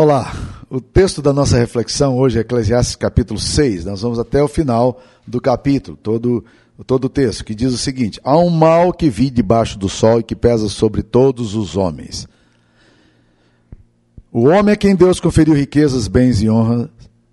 Olá, 0.00 0.32
o 0.70 0.80
texto 0.80 1.20
da 1.20 1.30
nossa 1.30 1.58
reflexão 1.58 2.16
hoje 2.16 2.38
é 2.38 2.40
Eclesiastes 2.40 2.96
capítulo 2.96 3.38
6. 3.38 3.84
Nós 3.84 4.00
vamos 4.00 4.18
até 4.18 4.42
o 4.42 4.48
final 4.48 4.98
do 5.26 5.42
capítulo, 5.42 5.94
todo, 5.94 6.42
todo 6.86 7.04
o 7.04 7.08
texto, 7.10 7.44
que 7.44 7.54
diz 7.54 7.70
o 7.74 7.76
seguinte: 7.76 8.18
Há 8.24 8.38
um 8.38 8.48
mal 8.48 8.94
que 8.94 9.10
vi 9.10 9.28
debaixo 9.28 9.78
do 9.78 9.90
sol 9.90 10.20
e 10.20 10.22
que 10.22 10.34
pesa 10.34 10.70
sobre 10.70 11.02
todos 11.02 11.54
os 11.54 11.76
homens. 11.76 12.26
O 14.32 14.44
homem 14.44 14.72
é 14.72 14.76
quem 14.76 14.96
Deus 14.96 15.20
conferiu 15.20 15.52
riquezas, 15.52 16.08
bens 16.08 16.40
e 16.40 16.48
honra, 16.48 16.88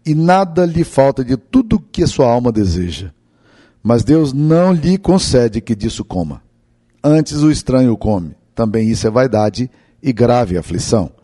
e 0.06 0.14
nada 0.14 0.66
lhe 0.66 0.84
falta 0.84 1.24
de 1.24 1.38
tudo 1.38 1.80
que 1.80 2.04
a 2.04 2.08
sua 2.08 2.30
alma 2.30 2.52
deseja. 2.52 3.14
Mas 3.82 4.04
Deus 4.04 4.34
não 4.34 4.74
lhe 4.74 4.98
concede 4.98 5.62
que 5.62 5.74
disso 5.74 6.04
coma. 6.04 6.44
Antes 7.02 7.38
o 7.44 7.50
estranho 7.50 7.96
come. 7.96 8.36
Também 8.54 8.90
isso 8.90 9.08
é 9.08 9.10
vaidade 9.10 9.72
e 10.04 10.12
grave 10.12 10.58
aflição. 10.58 11.16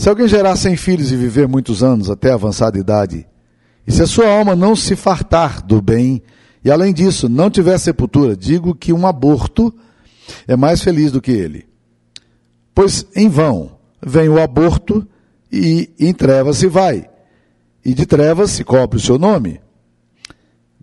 Se 0.00 0.08
alguém 0.08 0.26
gerar 0.26 0.56
cem 0.56 0.78
filhos 0.78 1.12
e 1.12 1.14
viver 1.14 1.46
muitos 1.46 1.82
anos 1.82 2.08
até 2.08 2.32
avançada 2.32 2.78
idade, 2.78 3.28
e 3.86 3.92
se 3.92 4.02
a 4.02 4.06
sua 4.06 4.30
alma 4.30 4.56
não 4.56 4.74
se 4.74 4.96
fartar 4.96 5.62
do 5.62 5.82
bem, 5.82 6.22
e 6.64 6.70
além 6.70 6.90
disso 6.90 7.28
não 7.28 7.50
tiver 7.50 7.76
sepultura, 7.76 8.34
digo 8.34 8.74
que 8.74 8.94
um 8.94 9.06
aborto 9.06 9.70
é 10.48 10.56
mais 10.56 10.80
feliz 10.80 11.12
do 11.12 11.20
que 11.20 11.30
ele. 11.30 11.68
Pois 12.74 13.06
em 13.14 13.28
vão 13.28 13.76
vem 14.00 14.30
o 14.30 14.40
aborto 14.40 15.06
e 15.52 15.90
em 15.98 16.14
trevas 16.14 16.56
se 16.56 16.66
vai, 16.66 17.06
e 17.84 17.92
de 17.92 18.06
trevas 18.06 18.52
se 18.52 18.64
cobre 18.64 18.96
o 18.96 19.02
seu 19.02 19.18
nome. 19.18 19.60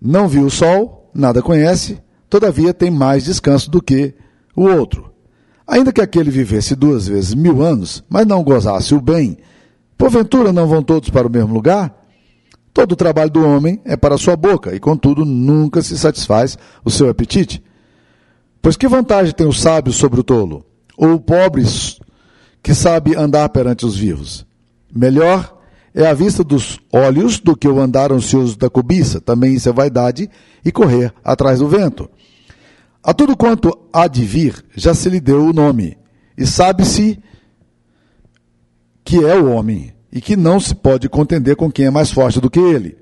Não 0.00 0.28
viu 0.28 0.46
o 0.46 0.50
sol, 0.50 1.10
nada 1.12 1.42
conhece, 1.42 2.00
todavia 2.30 2.72
tem 2.72 2.88
mais 2.88 3.24
descanso 3.24 3.68
do 3.68 3.82
que 3.82 4.14
o 4.54 4.62
outro. 4.62 5.07
Ainda 5.68 5.92
que 5.92 6.00
aquele 6.00 6.30
vivesse 6.30 6.74
duas 6.74 7.06
vezes 7.06 7.34
mil 7.34 7.62
anos, 7.62 8.02
mas 8.08 8.26
não 8.26 8.42
gozasse 8.42 8.94
o 8.94 9.00
bem, 9.02 9.36
porventura 9.98 10.50
não 10.50 10.66
vão 10.66 10.82
todos 10.82 11.10
para 11.10 11.26
o 11.26 11.30
mesmo 11.30 11.52
lugar? 11.52 11.94
Todo 12.72 12.92
o 12.92 12.96
trabalho 12.96 13.30
do 13.30 13.44
homem 13.44 13.78
é 13.84 13.94
para 13.94 14.16
sua 14.16 14.34
boca, 14.34 14.74
e 14.74 14.80
contudo 14.80 15.26
nunca 15.26 15.82
se 15.82 15.98
satisfaz 15.98 16.56
o 16.82 16.90
seu 16.90 17.10
apetite. 17.10 17.62
Pois 18.62 18.78
que 18.78 18.88
vantagem 18.88 19.34
tem 19.34 19.46
o 19.46 19.52
sábio 19.52 19.92
sobre 19.92 20.20
o 20.20 20.24
tolo? 20.24 20.64
Ou 20.96 21.12
o 21.14 21.20
pobre 21.20 21.64
que 22.62 22.74
sabe 22.74 23.14
andar 23.14 23.46
perante 23.50 23.84
os 23.84 23.94
vivos? 23.94 24.46
Melhor 24.90 25.54
é 25.94 26.06
a 26.06 26.14
vista 26.14 26.42
dos 26.42 26.80
olhos 26.90 27.40
do 27.40 27.54
que 27.54 27.68
o 27.68 27.78
andar 27.78 28.10
ansioso 28.10 28.56
da 28.56 28.70
cobiça, 28.70 29.20
também 29.20 29.52
isso 29.52 29.68
é 29.68 29.72
vaidade, 29.72 30.30
e 30.64 30.72
correr 30.72 31.12
atrás 31.22 31.58
do 31.58 31.68
vento. 31.68 32.08
A 33.08 33.14
tudo 33.14 33.34
quanto 33.34 33.88
há 33.90 34.06
de 34.06 34.22
vir, 34.22 34.62
já 34.76 34.92
se 34.92 35.08
lhe 35.08 35.18
deu 35.18 35.42
o 35.46 35.52
nome, 35.54 35.96
e 36.36 36.46
sabe-se 36.46 37.18
que 39.02 39.24
é 39.24 39.34
o 39.34 39.50
homem, 39.50 39.94
e 40.12 40.20
que 40.20 40.36
não 40.36 40.60
se 40.60 40.74
pode 40.74 41.08
contender 41.08 41.56
com 41.56 41.72
quem 41.72 41.86
é 41.86 41.90
mais 41.90 42.10
forte 42.10 42.38
do 42.38 42.50
que 42.50 42.58
ele. 42.60 42.98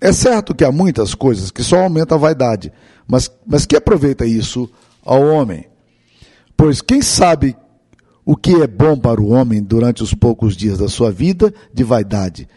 É 0.00 0.10
certo 0.10 0.54
que 0.54 0.64
há 0.64 0.72
muitas 0.72 1.14
coisas 1.14 1.50
que 1.50 1.62
só 1.62 1.82
aumentam 1.82 2.16
a 2.16 2.20
vaidade, 2.22 2.72
mas, 3.06 3.30
mas 3.46 3.66
que 3.66 3.76
aproveita 3.76 4.24
isso 4.24 4.70
ao 5.04 5.22
homem? 5.22 5.66
Pois 6.56 6.80
quem 6.80 7.02
sabe 7.02 7.54
o 8.24 8.34
que 8.34 8.54
é 8.54 8.66
bom 8.66 8.96
para 8.96 9.20
o 9.20 9.32
homem 9.32 9.62
durante 9.62 10.02
os 10.02 10.14
poucos 10.14 10.56
dias 10.56 10.78
da 10.78 10.88
sua 10.88 11.12
vida 11.12 11.52
de 11.74 11.84
vaidade, 11.84 12.48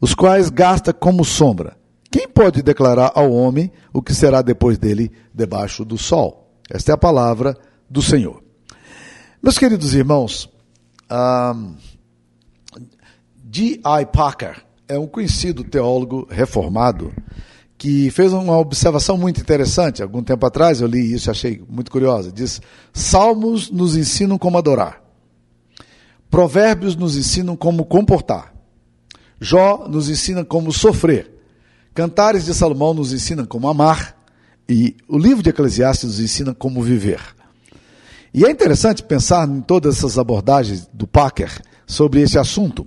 os 0.00 0.14
quais 0.14 0.50
gasta 0.50 0.92
como 0.92 1.24
sombra, 1.24 1.76
quem 2.10 2.28
pode 2.28 2.62
declarar 2.62 3.12
ao 3.14 3.30
homem 3.30 3.70
o 3.92 4.00
que 4.00 4.14
será 4.14 4.40
depois 4.40 4.78
dele 4.78 5.12
debaixo 5.34 5.84
do 5.84 5.98
sol? 5.98 6.50
Esta 6.70 6.92
é 6.92 6.94
a 6.94 6.98
palavra 6.98 7.56
do 7.88 8.00
Senhor. 8.00 8.42
Meus 9.42 9.58
queridos 9.58 9.94
irmãos, 9.94 10.50
um, 11.10 11.74
G.I. 13.50 14.06
Packer 14.06 14.62
é 14.86 14.98
um 14.98 15.06
conhecido 15.06 15.64
teólogo 15.64 16.26
reformado 16.30 17.12
que 17.76 18.10
fez 18.10 18.32
uma 18.32 18.58
observação 18.58 19.16
muito 19.16 19.40
interessante. 19.40 20.02
Algum 20.02 20.22
tempo 20.22 20.44
atrás 20.44 20.80
eu 20.80 20.88
li 20.88 21.12
isso 21.12 21.28
e 21.28 21.30
achei 21.30 21.62
muito 21.68 21.90
curiosa. 21.90 22.32
Diz: 22.32 22.60
Salmos 22.92 23.70
nos 23.70 23.96
ensinam 23.96 24.36
como 24.36 24.58
adorar, 24.58 25.02
Provérbios 26.30 26.96
nos 26.96 27.16
ensinam 27.16 27.56
como 27.56 27.84
comportar, 27.84 28.52
Jó 29.40 29.86
nos 29.88 30.08
ensina 30.08 30.44
como 30.44 30.72
sofrer. 30.72 31.37
Cantares 31.98 32.44
de 32.44 32.54
Salomão 32.54 32.94
nos 32.94 33.12
ensina 33.12 33.44
como 33.44 33.66
amar 33.66 34.16
e 34.68 34.94
o 35.08 35.18
livro 35.18 35.42
de 35.42 35.50
Eclesiastes 35.50 36.04
nos 36.04 36.20
ensina 36.20 36.54
como 36.54 36.80
viver. 36.80 37.18
E 38.32 38.44
é 38.44 38.50
interessante 38.52 39.02
pensar 39.02 39.48
em 39.48 39.60
todas 39.60 39.96
essas 39.96 40.16
abordagens 40.16 40.88
do 40.94 41.08
Packer 41.08 41.50
sobre 41.88 42.20
esse 42.20 42.38
assunto. 42.38 42.86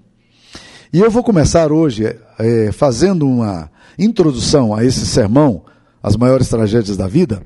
E 0.94 1.02
eu 1.02 1.12
vou 1.12 1.26
começar 1.26 1.74
hoje 1.74 2.06
é, 2.40 2.72
fazendo 2.72 3.28
uma 3.28 3.70
introdução 4.00 4.74
a 4.74 4.86
esse 4.86 5.06
sermão, 5.06 5.66
As 6.02 6.16
Maiores 6.16 6.48
Tragédias 6.48 6.96
da 6.96 7.10
Vida, 7.10 7.44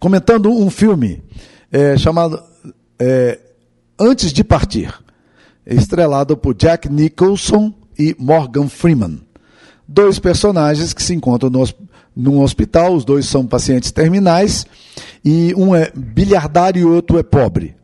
comentando 0.00 0.50
um 0.50 0.68
filme 0.70 1.22
é, 1.70 1.96
chamado 1.96 2.42
é, 2.98 3.38
Antes 3.96 4.32
de 4.32 4.42
Partir, 4.42 4.92
estrelado 5.64 6.36
por 6.36 6.52
Jack 6.52 6.88
Nicholson 6.88 7.72
e 7.96 8.16
Morgan 8.18 8.68
Freeman 8.68 9.20
dois 9.86 10.18
personagens 10.18 10.92
que 10.92 11.02
se 11.02 11.14
encontram 11.14 11.50
no, 11.50 11.68
num 12.14 12.40
hospital, 12.40 12.94
os 12.94 13.04
dois 13.04 13.26
são 13.26 13.46
pacientes 13.46 13.90
terminais, 13.90 14.66
e 15.24 15.54
um 15.54 15.74
é 15.74 15.92
bilhardário 15.94 16.80
e 16.80 16.84
o 16.84 16.94
outro 16.94 17.18
é 17.18 17.22
pobre. 17.22 17.76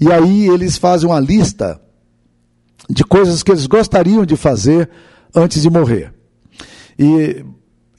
E 0.00 0.12
aí 0.12 0.46
eles 0.46 0.76
fazem 0.76 1.08
uma 1.08 1.18
lista 1.18 1.80
de 2.88 3.04
coisas 3.04 3.42
que 3.42 3.50
eles 3.50 3.66
gostariam 3.66 4.24
de 4.24 4.36
fazer 4.36 4.88
antes 5.34 5.62
de 5.62 5.68
morrer. 5.68 6.12
E 6.98 7.44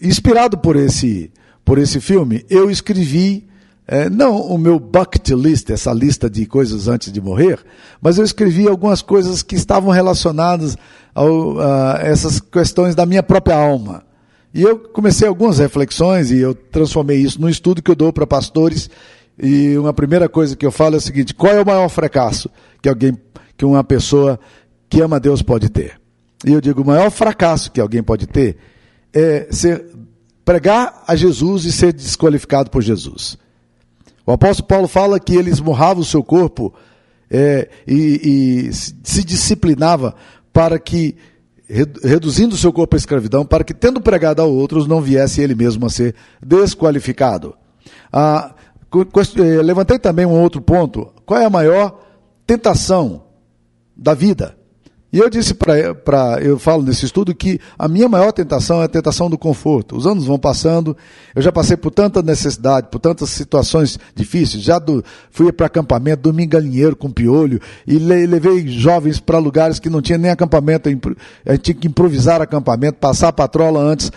inspirado 0.01 0.57
por 0.57 0.75
esse, 0.75 1.31
por 1.66 1.78
esse 1.78 1.99
filme, 1.99 2.45
eu 2.49 2.72
escrevi 2.72 3.48
é, 3.91 4.07
não 4.07 4.39
o 4.39 4.55
meu 4.55 4.79
bucket 4.79 5.29
list, 5.29 5.72
essa 5.72 5.91
lista 5.91 6.29
de 6.29 6.45
coisas 6.45 6.88
antes 6.88 7.11
de 7.11 7.19
morrer, 7.19 7.57
mas 8.00 8.19
eu 8.19 8.23
escrevi 8.23 8.67
algumas 8.67 9.01
coisas 9.01 9.41
que 9.41 9.55
estavam 9.55 9.89
relacionadas 9.89 10.77
ao, 11.11 11.59
a 11.59 11.99
essas 12.03 12.39
questões 12.39 12.94
da 12.94 13.03
minha 13.03 13.23
própria 13.23 13.55
alma. 13.55 14.03
E 14.53 14.61
eu 14.61 14.78
comecei 14.78 15.28
algumas 15.28 15.57
reflexões 15.57 16.29
e 16.29 16.38
eu 16.38 16.53
transformei 16.53 17.17
isso 17.17 17.41
num 17.41 17.49
estudo 17.49 17.81
que 17.81 17.89
eu 17.89 17.95
dou 17.95 18.13
para 18.13 18.28
pastores. 18.28 18.91
E 19.41 19.75
uma 19.75 19.91
primeira 19.91 20.29
coisa 20.29 20.55
que 20.55 20.67
eu 20.67 20.72
falo 20.72 20.94
é 20.94 20.97
o 20.99 21.01
seguinte: 21.01 21.33
qual 21.33 21.53
é 21.53 21.61
o 21.61 21.66
maior 21.66 21.89
fracasso 21.89 22.47
que 22.83 22.89
alguém, 22.89 23.17
que 23.57 23.66
uma 23.66 23.83
pessoa 23.83 24.39
que 24.88 25.01
ama 25.01 25.19
Deus 25.19 25.41
pode 25.41 25.67
ter? 25.67 25.99
E 26.45 26.53
eu 26.53 26.61
digo: 26.61 26.83
o 26.83 26.85
maior 26.85 27.09
fracasso 27.09 27.72
que 27.72 27.81
alguém 27.81 28.03
pode 28.03 28.28
ter 28.28 28.55
é 29.11 29.47
ser, 29.49 29.83
pregar 30.45 31.03
a 31.07 31.16
Jesus 31.16 31.66
e 31.66 31.72
ser 31.72 31.91
desqualificado 31.91 32.69
por 32.69 32.83
Jesus. 32.83 33.35
O 34.29 34.34
apóstolo 34.34 34.67
Paulo 34.67 34.88
fala 34.88 35.19
que 35.19 35.35
ele 35.35 35.50
esmurrava 35.50 36.00
o 36.00 36.06
seu 36.06 36.23
corpo 36.23 36.72
é, 37.31 37.67
e, 37.88 38.67
e 38.69 38.73
se 38.73 39.23
disciplinava 39.23 40.13
para 40.53 40.78
que, 40.78 41.16
reduzindo 42.03 42.53
o 42.53 42.57
seu 42.57 42.72
corpo 42.72 42.95
à 42.95 43.00
escravidão, 43.00 43.44
para 43.44 43.63
que, 43.63 43.73
tendo 43.73 44.00
pregado 44.00 44.40
a 44.40 44.45
outros, 44.45 44.85
não 44.85 45.01
viesse 45.01 45.41
ele 45.41 45.56
mesmo 45.56 45.84
a 45.88 45.90
ser 45.90 46.13
desqualificado. 46.45 47.56
Ah, 48.13 48.53
eh, 48.94 49.63
levantei 49.63 49.97
também 49.97 50.28
um 50.28 50.40
outro 50.40 50.61
ponto. 50.61 51.11
Qual 51.25 51.40
é 51.40 51.46
a 51.46 51.50
maior 51.50 52.00
tentação 52.46 53.23
da 53.97 54.13
vida? 54.13 54.59
E 55.12 55.18
eu 55.18 55.28
disse 55.28 55.56
para, 55.56 56.40
eu 56.40 56.59
falo 56.59 56.84
nesse 56.84 57.03
estudo 57.03 57.34
que 57.34 57.59
a 57.80 57.88
minha 57.88 58.08
maior 58.08 58.31
tentação 58.31 58.80
é 58.80 58.86
a 58.86 58.88
tentação 58.88 59.28
do 59.28 59.40
conforto. 59.40 59.97
Os 59.97 60.06
anos 60.06 60.25
vão 60.25 60.38
passando, 60.38 60.96
eu 61.36 61.42
já 61.42 61.52
passei 61.52 61.75
por 61.75 61.90
tanta 61.90 62.22
necessidade, 62.22 62.90
por 62.92 63.00
tantas 63.00 63.31
situações 63.31 63.97
difíceis, 64.14 64.62
já 64.62 64.78
do, 64.78 65.03
fui 65.31 65.52
para 65.52 65.66
acampamento, 65.66 66.22
dormi 66.22 66.44
em 66.44 66.47
galinheiro 66.50 66.96
com 66.96 67.09
piolho, 67.09 67.59
e 67.88 67.97
levei 67.97 68.68
jovens 68.68 69.20
para 69.20 69.40
lugares 69.40 69.80
que 69.80 69.90
não 69.90 70.00
tinha 70.00 70.18
nem 70.18 70.30
acampamento, 70.30 70.88
a 70.88 71.52
gente 71.53 71.62
tinha 71.62 71.76
que 71.76 71.88
improvisar 71.88 72.40
acampamento, 72.40 73.00
passar 73.00 73.29
a 73.29 73.34
patrola 73.34 73.82
antes. 73.82 74.12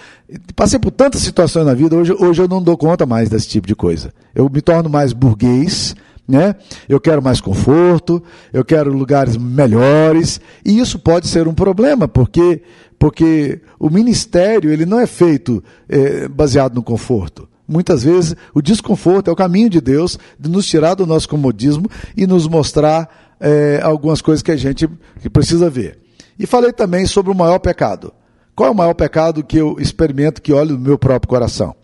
Passei 0.55 0.79
por 0.79 0.91
tantas 0.91 1.23
situações 1.23 1.65
na 1.65 1.73
vida, 1.73 1.97
hoje, 1.97 2.13
hoje 2.13 2.43
eu 2.43 2.49
não 2.49 2.63
dou 2.63 2.77
conta 2.77 3.07
mais 3.07 3.31
desse 3.31 3.49
tipo 3.49 3.67
de 3.67 3.75
coisa. 3.75 4.13
Eu 4.35 4.49
me 4.51 4.61
torno 4.61 4.91
mais 4.91 5.15
burguês, 5.15 5.95
né? 6.27 6.55
Eu 6.89 7.01
quero 7.01 7.23
mais 7.23 7.41
conforto, 7.41 8.23
eu 8.53 8.65
quero 8.65 8.93
lugares 8.93 9.37
melhores, 9.37 10.41
e 10.65 10.79
isso 10.79 10.99
pode 10.99 11.29
ser 11.29 11.49
um 11.49 11.55
problema, 11.55 12.07
porque, 12.07 12.63
porque 12.99 13.61
o 13.79 13.91
ministério 13.91 14.73
ele 14.73 14.87
não 14.87 14.99
é 14.99 15.07
feito 15.07 15.63
é, 15.89 16.29
baseado 16.29 16.75
no 16.75 16.83
conforto. 16.83 17.49
Muitas 17.67 18.05
vezes 18.05 18.35
o 18.55 18.61
desconforto 18.61 19.29
é 19.29 19.33
o 19.33 19.37
caminho 19.37 19.71
de 19.71 19.81
Deus 19.81 20.19
de 20.39 20.51
nos 20.51 20.67
tirar 20.67 20.95
do 20.95 21.07
nosso 21.07 21.29
comodismo 21.29 21.89
e 22.17 22.27
nos 22.27 22.47
mostrar 22.47 23.35
é, 23.41 23.81
algumas 23.83 24.21
coisas 24.21 24.43
que 24.43 24.51
a 24.51 24.57
gente 24.57 24.89
que 25.21 25.31
precisa 25.31 25.71
ver. 25.71 25.99
E 26.39 26.47
falei 26.47 26.73
também 26.73 27.07
sobre 27.07 27.31
o 27.31 27.35
maior 27.35 27.59
pecado. 27.59 28.13
Qual 28.55 28.69
é 28.69 28.73
o 28.73 28.77
maior 28.77 28.95
pecado 28.95 29.43
que 29.43 29.57
eu 29.57 29.77
experimento, 29.79 30.43
que 30.43 30.53
olho 30.53 30.77
no 30.77 30.81
meu 30.81 30.99
próprio 30.99 31.29
coração? 31.29 31.75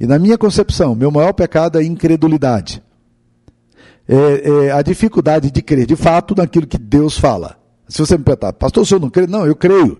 E 0.00 0.06
na 0.06 0.18
minha 0.18 0.36
concepção, 0.36 0.94
meu 0.94 1.10
maior 1.10 1.32
pecado 1.32 1.78
é 1.78 1.84
incredulidade 1.84 2.82
é, 4.08 4.66
é, 4.66 4.72
a 4.72 4.80
dificuldade 4.80 5.50
de 5.50 5.60
crer 5.60 5.86
de 5.86 5.94
fato 5.94 6.34
naquilo 6.34 6.66
que 6.66 6.78
Deus 6.78 7.18
fala. 7.18 7.58
Se 7.86 7.98
você 7.98 8.16
me 8.16 8.24
perguntar, 8.24 8.52
pastor, 8.54 8.82
o 8.82 8.86
senhor 8.86 9.00
não 9.00 9.10
crê? 9.10 9.26
Não, 9.26 9.46
eu 9.46 9.54
creio. 9.54 9.98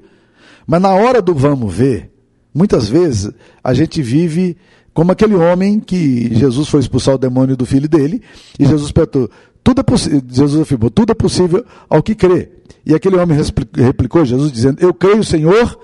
Mas 0.66 0.80
na 0.80 0.94
hora 0.94 1.20
do 1.20 1.34
vamos 1.34 1.72
ver, 1.72 2.10
muitas 2.54 2.88
vezes 2.88 3.30
a 3.62 3.74
gente 3.74 4.00
vive 4.02 4.56
como 4.94 5.12
aquele 5.12 5.34
homem 5.34 5.78
que 5.78 6.34
Jesus 6.34 6.68
foi 6.68 6.80
expulsar 6.80 7.14
o 7.14 7.18
demônio 7.18 7.56
do 7.56 7.64
filho 7.64 7.88
dele, 7.88 8.20
e 8.58 8.66
Jesus 8.66 8.90
perguntou, 8.90 9.30
tudo 9.62 9.80
é 9.80 9.84
possível, 9.84 10.20
Jesus 10.28 10.62
afirmou, 10.62 10.90
tudo 10.90 11.12
é 11.12 11.14
possível 11.14 11.64
ao 11.88 12.02
que 12.02 12.14
crê. 12.14 12.50
E 12.84 12.94
aquele 12.94 13.16
homem 13.16 13.38
replicou 13.74 14.24
Jesus 14.24 14.50
dizendo, 14.50 14.80
eu 14.80 14.92
creio, 14.92 15.22
Senhor, 15.22 15.78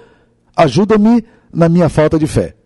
ajuda-me 0.56 1.24
na 1.52 1.68
minha 1.68 1.88
falta 1.88 2.18
de 2.18 2.26
fé. 2.26 2.56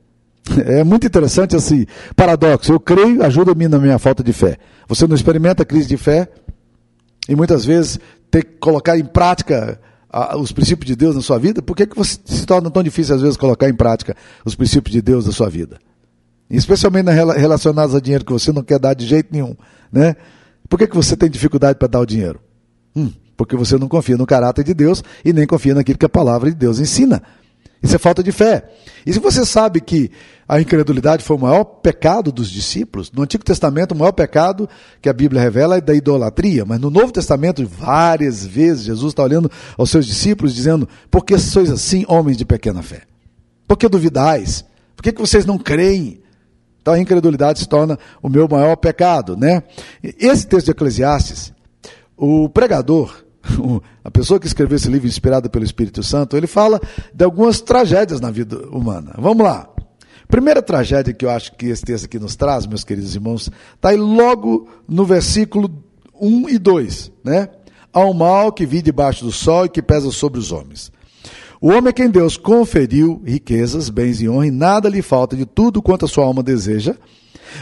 É 0.65 0.83
muito 0.83 1.07
interessante 1.07 1.57
esse 1.57 1.87
paradoxo. 2.17 2.73
Eu 2.73 2.81
creio, 2.81 3.23
ajuda-me 3.23 3.69
na 3.69 3.79
minha 3.79 3.99
falta 3.99 4.23
de 4.23 4.33
fé. 4.33 4.59
Você 4.89 5.07
não 5.07 5.15
experimenta 5.15 5.65
crise 5.65 5.87
de 5.87 5.97
fé 5.97 6.29
e 7.29 7.37
muitas 7.37 7.65
vezes 7.65 8.01
ter 8.31 8.45
que 8.45 8.59
colocar 8.59 8.99
em 8.99 9.05
prática 9.05 9.79
os 10.39 10.53
princípios 10.53 10.87
de 10.87 10.97
Deus 10.97 11.15
na 11.15 11.23
sua 11.23 11.39
vida? 11.39 11.61
Por 11.61 11.77
que, 11.77 11.87
que 11.87 11.97
você 11.97 12.19
se 12.25 12.47
torna 12.47 12.71
tão 12.71 12.83
difícil 12.83 13.15
às 13.15 13.21
vezes 13.21 13.37
colocar 13.37 13.69
em 13.69 13.75
prática 13.75 14.17
os 14.45 14.55
princípios 14.55 14.93
de 14.93 15.03
Deus 15.03 15.27
na 15.27 15.33
sua 15.33 15.49
vida? 15.49 15.79
Especialmente 16.51 17.11
relacionados 17.11 17.95
a 17.95 18.01
dinheiro 18.01 18.25
que 18.25 18.33
você 18.33 18.51
não 18.53 18.63
quer 18.63 18.79
dar 18.79 18.95
de 18.95 19.07
jeito 19.07 19.29
nenhum, 19.31 19.55
né? 19.93 20.17
Por 20.69 20.79
que, 20.79 20.87
que 20.87 20.97
você 20.97 21.17
tem 21.17 21.29
dificuldade 21.29 21.79
para 21.79 21.89
dar 21.89 22.01
o 22.01 22.07
dinheiro? 22.07 22.41
Hum, 22.97 23.11
porque 23.37 23.55
você 23.55 23.77
não 23.77 23.89
confia 23.89 24.17
no 24.17 24.27
caráter 24.27 24.65
de 24.65 24.73
Deus 24.73 25.03
e 25.25 25.33
nem 25.33 25.47
confia 25.47 25.75
naquilo 25.75 25.99
que 25.99 26.07
a 26.07 26.09
palavra 26.09 26.51
de 26.51 26.57
Deus 26.57 26.79
ensina. 26.81 27.23
Isso 27.83 27.95
é 27.95 27.99
falta 27.99 28.23
de 28.23 28.33
fé. 28.33 28.69
E 29.07 29.13
se 29.13 29.19
você 29.19 29.45
sabe 29.45 29.81
que 29.81 30.11
a 30.49 30.61
incredulidade 30.61 31.23
foi 31.23 31.37
o 31.37 31.41
maior 31.41 31.65
pecado 31.65 32.33
dos 32.33 32.51
discípulos, 32.51 33.13
no 33.13 33.23
Antigo 33.23 33.45
Testamento 33.45 33.93
o 33.93 33.97
maior 33.97 34.13
pecado 34.13 34.69
que 35.01 35.09
a 35.09 35.13
Bíblia 35.13 35.41
revela 35.41 35.77
é 35.77 35.81
da 35.81 35.95
idolatria, 35.95 36.65
mas 36.65 36.81
no 36.81 36.91
Novo 36.91 37.13
Testamento 37.13 37.67
várias 37.67 38.45
vezes 38.47 38.85
Jesus 38.85 39.13
está 39.13 39.23
olhando 39.23 39.51
aos 39.77 39.91
seus 39.91 40.07
discípulos 40.07 40.55
dizendo: 40.55 40.89
Por 41.11 41.25
que 41.25 41.39
sois 41.39 41.71
assim, 41.71 42.05
homens 42.09 42.37
de 42.37 42.45
pequena 42.45 42.83
fé? 42.83 43.03
Por 43.67 43.77
que 43.77 43.89
duvidais? 43.89 44.65
Por 44.97 45.03
que, 45.03 45.13
que 45.13 45.21
vocês 45.21 45.47
não 45.47 45.59
creem? 45.59 46.23
Então 46.81 46.95
a 46.95 46.99
incredulidade 46.99 47.59
se 47.59 47.69
torna 47.69 47.99
o 48.23 48.29
meu 48.29 48.49
maior 48.49 48.75
pecado, 48.77 49.37
né? 49.37 49.63
Esse 50.03 50.47
texto 50.47 50.67
de 50.67 50.71
Eclesiastes, 50.73 51.53
o 52.17 52.49
pregador, 52.49 53.25
a 54.05 54.11
pessoa 54.11 54.39
que 54.39 54.47
escreveu 54.47 54.77
esse 54.77 54.89
livro 54.89 55.07
inspirado 55.07 55.51
pelo 55.51 55.65
Espírito 55.65 56.03
Santo, 56.03 56.37
ele 56.37 56.47
fala 56.47 56.81
de 57.15 57.25
algumas 57.25 57.61
tragédias 57.61 58.21
na 58.21 58.31
vida 58.31 58.59
humana. 58.69 59.15
Vamos 59.19 59.45
lá. 59.45 59.69
Primeira 60.29 60.61
tragédia 60.61 61.15
que 61.15 61.25
eu 61.25 61.31
acho 61.31 61.57
que 61.57 61.67
esse 61.67 61.83
texto 61.83 62.05
aqui 62.05 62.19
nos 62.19 62.37
traz, 62.37 62.67
meus 62.67 62.85
queridos 62.85 63.15
irmãos, 63.15 63.51
está 63.75 63.89
aí 63.89 63.97
logo 63.97 64.69
no 64.87 65.05
versículo 65.05 65.71
1 66.21 66.51
e 66.51 66.59
2, 66.59 67.13
né? 67.25 67.49
Ao 67.91 68.13
mal 68.13 68.53
que 68.53 68.67
vi 68.67 68.83
debaixo 68.83 69.25
do 69.25 69.33
sol 69.33 69.65
e 69.65 69.69
que 69.71 69.81
pesa 69.81 70.11
sobre 70.11 70.39
os 70.39 70.53
homens. 70.53 70.93
O 71.61 71.69
homem 71.69 71.89
a 71.89 71.93
quem 71.93 72.11
Deus 72.11 72.37
conferiu 72.37 73.23
riquezas, 73.25 73.89
bens 73.89 74.21
e 74.21 74.29
honra, 74.29 74.47
e 74.47 74.51
nada 74.51 74.89
lhe 74.89 75.01
falta 75.03 75.35
de 75.35 75.47
tudo 75.47 75.83
quanto 75.83 76.05
a 76.05 76.09
sua 76.09 76.25
alma 76.25 76.43
deseja, 76.43 76.95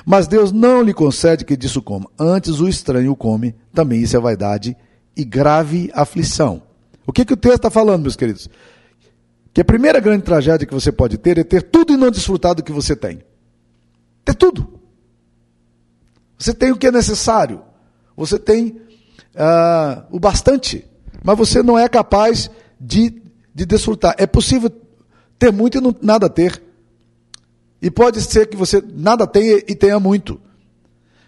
mas 0.04 0.26
Deus 0.26 0.50
não 0.50 0.82
lhe 0.82 0.92
concede 0.92 1.44
que 1.44 1.56
disso 1.56 1.80
coma. 1.80 2.10
Antes 2.18 2.60
o 2.60 2.68
estranho 2.68 3.12
o 3.12 3.16
come, 3.16 3.54
também 3.72 4.02
isso 4.02 4.16
é 4.16 4.20
vaidade 4.20 4.76
e 5.16 5.24
grave 5.24 5.90
aflição. 5.94 6.62
O 7.06 7.12
que, 7.12 7.24
que 7.24 7.32
o 7.32 7.36
texto 7.36 7.56
está 7.56 7.70
falando, 7.70 8.02
meus 8.02 8.16
queridos? 8.16 8.50
Que 9.54 9.62
a 9.62 9.64
primeira 9.64 9.98
grande 10.00 10.22
tragédia 10.22 10.66
que 10.66 10.74
você 10.74 10.92
pode 10.92 11.16
ter 11.16 11.38
é 11.38 11.44
ter 11.44 11.62
tudo 11.62 11.92
e 11.92 11.96
não 11.96 12.10
desfrutar 12.10 12.54
do 12.54 12.62
que 12.62 12.72
você 12.72 12.94
tem. 12.94 13.22
Ter 14.24 14.34
tudo. 14.34 14.80
Você 16.38 16.52
tem 16.52 16.72
o 16.72 16.76
que 16.76 16.88
é 16.88 16.92
necessário. 16.92 17.62
Você 18.14 18.38
tem 18.38 18.80
uh, 19.34 20.04
o 20.10 20.20
bastante. 20.20 20.84
Mas 21.24 21.38
você 21.38 21.62
não 21.62 21.78
é 21.78 21.88
capaz 21.88 22.50
de, 22.78 23.22
de 23.54 23.64
desfrutar. 23.64 24.14
É 24.18 24.26
possível 24.26 24.70
ter 25.38 25.50
muito 25.50 25.78
e 25.78 25.80
não, 25.80 25.96
nada 26.02 26.28
ter. 26.28 26.62
E 27.80 27.90
pode 27.90 28.20
ser 28.20 28.46
que 28.48 28.56
você 28.56 28.82
nada 28.94 29.26
tenha 29.26 29.56
e 29.66 29.74
tenha 29.74 29.98
muito. 29.98 30.38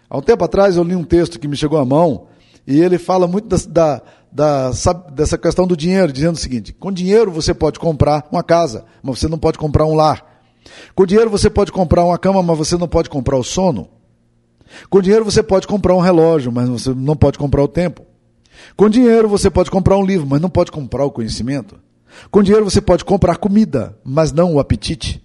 Há 0.07 0.17
um 0.17 0.21
tempo 0.21 0.43
atrás 0.43 0.75
eu 0.75 0.83
li 0.83 0.95
um 0.95 1.03
texto 1.03 1.39
que 1.39 1.47
me 1.47 1.55
chegou 1.55 1.79
à 1.79 1.85
mão 1.85 2.28
e 2.69 2.79
ele 2.79 2.99
fala 2.99 3.27
muito 3.27 3.47
da, 3.47 3.57
da, 3.67 4.01
da, 4.31 4.93
dessa 5.11 5.39
questão 5.39 5.65
do 5.65 5.75
dinheiro, 5.75 6.13
dizendo 6.13 6.35
o 6.35 6.39
seguinte: 6.39 6.71
com 6.71 6.91
dinheiro 6.91 7.31
você 7.31 7.51
pode 7.51 7.79
comprar 7.79 8.27
uma 8.31 8.43
casa, 8.43 8.85
mas 9.01 9.17
você 9.17 9.27
não 9.27 9.39
pode 9.39 9.57
comprar 9.57 9.87
um 9.87 9.95
lar. 9.95 10.23
Com 10.93 11.03
dinheiro 11.03 11.31
você 11.31 11.49
pode 11.49 11.71
comprar 11.71 12.05
uma 12.05 12.19
cama, 12.19 12.43
mas 12.43 12.55
você 12.55 12.77
não 12.77 12.87
pode 12.87 13.09
comprar 13.09 13.37
o 13.37 13.43
sono. 13.43 13.89
Com 14.87 15.01
dinheiro 15.01 15.25
você 15.25 15.41
pode 15.41 15.65
comprar 15.65 15.95
um 15.95 15.99
relógio, 15.99 16.51
mas 16.51 16.69
você 16.69 16.93
não 16.93 17.15
pode 17.15 17.39
comprar 17.39 17.63
o 17.63 17.67
tempo. 17.67 18.05
Com 18.77 18.87
dinheiro 18.87 19.27
você 19.27 19.49
pode 19.49 19.71
comprar 19.71 19.97
um 19.97 20.05
livro, 20.05 20.27
mas 20.27 20.39
não 20.39 20.49
pode 20.49 20.71
comprar 20.71 21.03
o 21.03 21.11
conhecimento. 21.11 21.79
Com 22.29 22.43
dinheiro 22.43 22.69
você 22.69 22.79
pode 22.79 23.03
comprar 23.03 23.37
comida, 23.37 23.97
mas 24.03 24.31
não 24.31 24.53
o 24.53 24.59
apetite. 24.59 25.23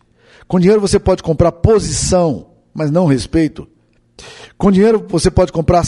Com 0.49 0.59
dinheiro 0.59 0.81
você 0.81 0.99
pode 0.99 1.23
comprar 1.23 1.53
posição, 1.53 2.47
mas 2.73 2.91
não 2.91 3.05
respeito. 3.05 3.69
Com 4.57 4.71
dinheiro 4.71 5.05
você 5.09 5.31
pode 5.31 5.53
comprar 5.53 5.85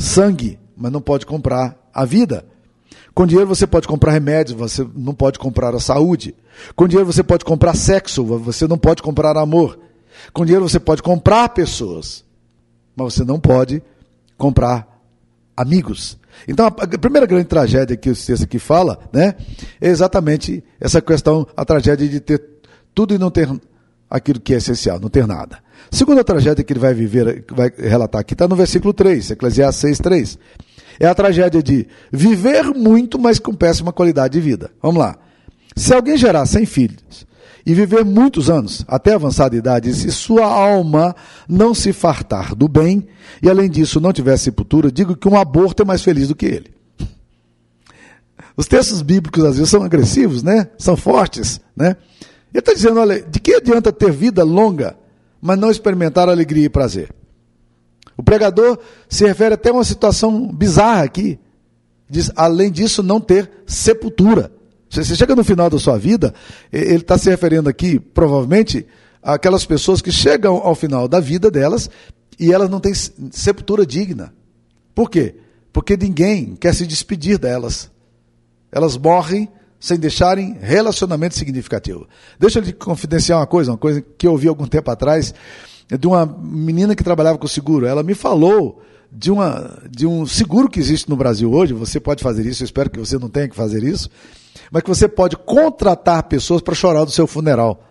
sangue, 0.00 0.58
mas 0.76 0.90
não 0.90 1.00
pode 1.00 1.26
comprar 1.26 1.76
a 1.92 2.04
vida. 2.04 2.44
Com 3.14 3.26
dinheiro 3.26 3.48
você 3.48 3.66
pode 3.66 3.86
comprar 3.86 4.12
remédios, 4.12 4.56
você 4.58 4.86
não 4.94 5.14
pode 5.14 5.38
comprar 5.38 5.74
a 5.74 5.80
saúde. 5.80 6.34
Com 6.74 6.88
dinheiro 6.88 7.10
você 7.10 7.22
pode 7.22 7.44
comprar 7.44 7.76
sexo, 7.76 8.24
você 8.24 8.66
não 8.66 8.78
pode 8.78 9.02
comprar 9.02 9.36
amor. 9.36 9.78
Com 10.32 10.44
dinheiro 10.44 10.68
você 10.68 10.80
pode 10.80 11.02
comprar 11.02 11.48
pessoas, 11.50 12.24
mas 12.96 13.14
você 13.14 13.24
não 13.24 13.38
pode 13.38 13.82
comprar 14.38 14.88
amigos. 15.56 16.18
Então 16.48 16.66
a 16.66 16.70
primeira 16.70 17.26
grande 17.26 17.46
tragédia 17.46 17.96
que 17.96 18.10
o 18.10 18.14
texto 18.14 18.44
aqui 18.44 18.58
fala, 18.58 18.98
né, 19.12 19.34
é 19.80 19.88
exatamente 19.88 20.64
essa 20.80 21.00
questão, 21.00 21.46
a 21.56 21.64
tragédia 21.64 22.08
de 22.08 22.20
ter 22.20 22.42
tudo 22.94 23.14
e 23.14 23.18
não 23.18 23.30
ter 23.30 23.48
aquilo 24.10 24.40
que 24.40 24.52
é 24.52 24.56
essencial, 24.56 24.98
não 24.98 25.08
ter 25.08 25.26
nada. 25.26 25.58
Segunda 25.90 26.24
tragédia 26.24 26.64
que 26.64 26.72
ele 26.72 26.80
vai 26.80 26.92
viver, 26.92 27.44
vai 27.50 27.72
relatar 27.78 28.20
aqui, 28.20 28.34
está 28.34 28.48
no 28.48 28.56
versículo 28.56 28.92
3, 28.92 29.30
Eclesiastes 29.30 29.80
6, 29.80 29.98
3. 29.98 30.38
É 30.98 31.06
a 31.06 31.14
tragédia 31.14 31.62
de 31.62 31.86
viver 32.12 32.64
muito, 32.74 33.18
mas 33.18 33.38
com 33.38 33.54
péssima 33.54 33.92
qualidade 33.92 34.34
de 34.34 34.40
vida. 34.40 34.70
Vamos 34.82 34.98
lá. 35.00 35.16
Se 35.74 35.94
alguém 35.94 36.16
gerar 36.16 36.44
100 36.44 36.66
filhos 36.66 37.26
e 37.64 37.72
viver 37.72 38.04
muitos 38.04 38.50
anos, 38.50 38.84
até 38.86 39.14
avançada 39.14 39.56
idade, 39.56 39.88
e 39.88 39.94
se 39.94 40.10
sua 40.10 40.44
alma 40.44 41.14
não 41.48 41.74
se 41.74 41.92
fartar 41.92 42.54
do 42.54 42.68
bem, 42.68 43.06
e 43.42 43.48
além 43.48 43.70
disso 43.70 44.00
não 44.00 44.12
tiver 44.12 44.36
sepultura, 44.36 44.90
digo 44.90 45.16
que 45.16 45.28
um 45.28 45.38
aborto 45.38 45.82
é 45.82 45.86
mais 45.86 46.02
feliz 46.02 46.28
do 46.28 46.34
que 46.34 46.46
ele. 46.46 46.74
Os 48.56 48.66
textos 48.66 49.00
bíblicos 49.00 49.44
às 49.44 49.56
vezes 49.56 49.70
são 49.70 49.82
agressivos, 49.82 50.42
né? 50.42 50.68
São 50.76 50.96
fortes, 50.96 51.60
né? 51.74 51.96
Ele 52.52 52.60
está 52.60 52.72
dizendo, 52.72 53.00
olha, 53.00 53.22
de 53.22 53.38
que 53.38 53.54
adianta 53.54 53.92
ter 53.92 54.10
vida 54.10 54.42
longa, 54.42 54.96
mas 55.40 55.58
não 55.58 55.70
experimentar 55.70 56.28
alegria 56.28 56.64
e 56.64 56.68
prazer? 56.68 57.14
O 58.16 58.22
pregador 58.22 58.78
se 59.08 59.24
refere 59.24 59.54
até 59.54 59.70
a 59.70 59.72
uma 59.72 59.84
situação 59.84 60.52
bizarra 60.52 61.04
aqui. 61.04 61.38
Diz, 62.08 62.30
além 62.34 62.70
disso, 62.70 63.02
não 63.02 63.20
ter 63.20 63.50
sepultura. 63.66 64.52
Você 64.90 65.14
chega 65.14 65.36
no 65.36 65.44
final 65.44 65.70
da 65.70 65.78
sua 65.78 65.96
vida, 65.96 66.34
ele 66.72 66.96
está 66.96 67.16
se 67.16 67.30
referindo 67.30 67.68
aqui, 67.68 68.00
provavelmente, 68.00 68.84
àquelas 69.22 69.64
pessoas 69.64 70.02
que 70.02 70.10
chegam 70.10 70.56
ao 70.56 70.74
final 70.74 71.06
da 71.06 71.20
vida 71.20 71.50
delas 71.50 71.88
e 72.38 72.52
elas 72.52 72.68
não 72.68 72.80
têm 72.80 72.92
sepultura 72.94 73.86
digna. 73.86 74.34
Por 74.94 75.08
quê? 75.08 75.36
Porque 75.72 75.96
ninguém 75.96 76.56
quer 76.56 76.74
se 76.74 76.86
despedir 76.86 77.38
delas. 77.38 77.90
Elas 78.72 78.96
morrem 78.96 79.48
sem 79.80 79.98
deixarem 79.98 80.58
relacionamento 80.60 81.34
significativo. 81.34 82.06
Deixa 82.38 82.58
eu 82.58 82.62
lhe 82.62 82.72
confidenciar 82.72 83.38
uma 83.38 83.46
coisa, 83.46 83.72
uma 83.72 83.78
coisa 83.78 84.04
que 84.18 84.26
eu 84.26 84.32
ouvi 84.32 84.46
algum 84.46 84.66
tempo 84.66 84.90
atrás, 84.90 85.34
de 85.88 86.06
uma 86.06 86.26
menina 86.26 86.94
que 86.94 87.02
trabalhava 87.02 87.38
com 87.38 87.48
seguro. 87.48 87.86
Ela 87.86 88.02
me 88.02 88.14
falou 88.14 88.82
de, 89.10 89.30
uma, 89.30 89.82
de 89.90 90.06
um 90.06 90.26
seguro 90.26 90.68
que 90.68 90.78
existe 90.78 91.08
no 91.08 91.16
Brasil 91.16 91.50
hoje, 91.50 91.72
você 91.72 91.98
pode 91.98 92.22
fazer 92.22 92.44
isso, 92.46 92.62
eu 92.62 92.66
espero 92.66 92.90
que 92.90 92.98
você 92.98 93.18
não 93.18 93.28
tenha 93.28 93.48
que 93.48 93.56
fazer 93.56 93.82
isso, 93.82 94.10
mas 94.70 94.82
que 94.82 94.88
você 94.88 95.08
pode 95.08 95.36
contratar 95.36 96.22
pessoas 96.24 96.60
para 96.60 96.74
chorar 96.74 97.04
do 97.04 97.10
seu 97.10 97.26
funeral. 97.26 97.82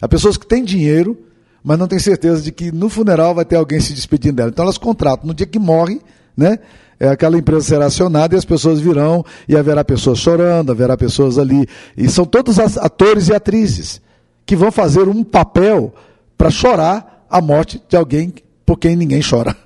Há 0.00 0.08
pessoas 0.08 0.36
que 0.36 0.46
têm 0.46 0.64
dinheiro, 0.64 1.18
mas 1.62 1.78
não 1.78 1.88
têm 1.88 1.98
certeza 1.98 2.40
de 2.40 2.52
que 2.52 2.70
no 2.70 2.88
funeral 2.88 3.34
vai 3.34 3.44
ter 3.44 3.56
alguém 3.56 3.80
se 3.80 3.92
despedindo 3.92 4.36
dela. 4.36 4.50
Então 4.50 4.64
elas 4.64 4.78
contratam 4.78 5.26
no 5.26 5.34
dia 5.34 5.46
que 5.46 5.58
morre, 5.58 6.00
né? 6.36 6.58
É, 6.98 7.08
aquela 7.08 7.36
empresa 7.36 7.62
será 7.62 7.86
acionada 7.86 8.34
e 8.34 8.38
as 8.38 8.44
pessoas 8.44 8.80
virão 8.80 9.24
e 9.48 9.56
haverá 9.56 9.84
pessoas 9.84 10.18
chorando, 10.18 10.70
haverá 10.70 10.96
pessoas 10.96 11.38
ali. 11.38 11.68
E 11.96 12.08
são 12.08 12.24
todos 12.24 12.58
atores 12.58 13.28
e 13.28 13.34
atrizes 13.34 14.00
que 14.46 14.54
vão 14.54 14.70
fazer 14.70 15.08
um 15.08 15.24
papel 15.24 15.92
para 16.36 16.50
chorar 16.50 17.26
a 17.28 17.40
morte 17.40 17.82
de 17.88 17.96
alguém 17.96 18.32
por 18.64 18.78
quem 18.78 18.96
ninguém 18.96 19.20
chora. 19.28 19.56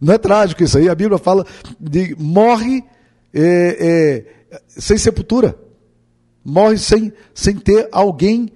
Não 0.00 0.14
é 0.14 0.18
trágico 0.18 0.62
isso 0.62 0.78
aí? 0.78 0.88
A 0.88 0.94
Bíblia 0.94 1.18
fala 1.18 1.44
de 1.78 2.14
morre 2.18 2.84
é, 3.34 4.24
é, 4.50 4.58
sem 4.68 4.96
sepultura, 4.96 5.56
morre 6.44 6.78
sem, 6.78 7.12
sem 7.34 7.56
ter 7.56 7.88
alguém 7.92 8.50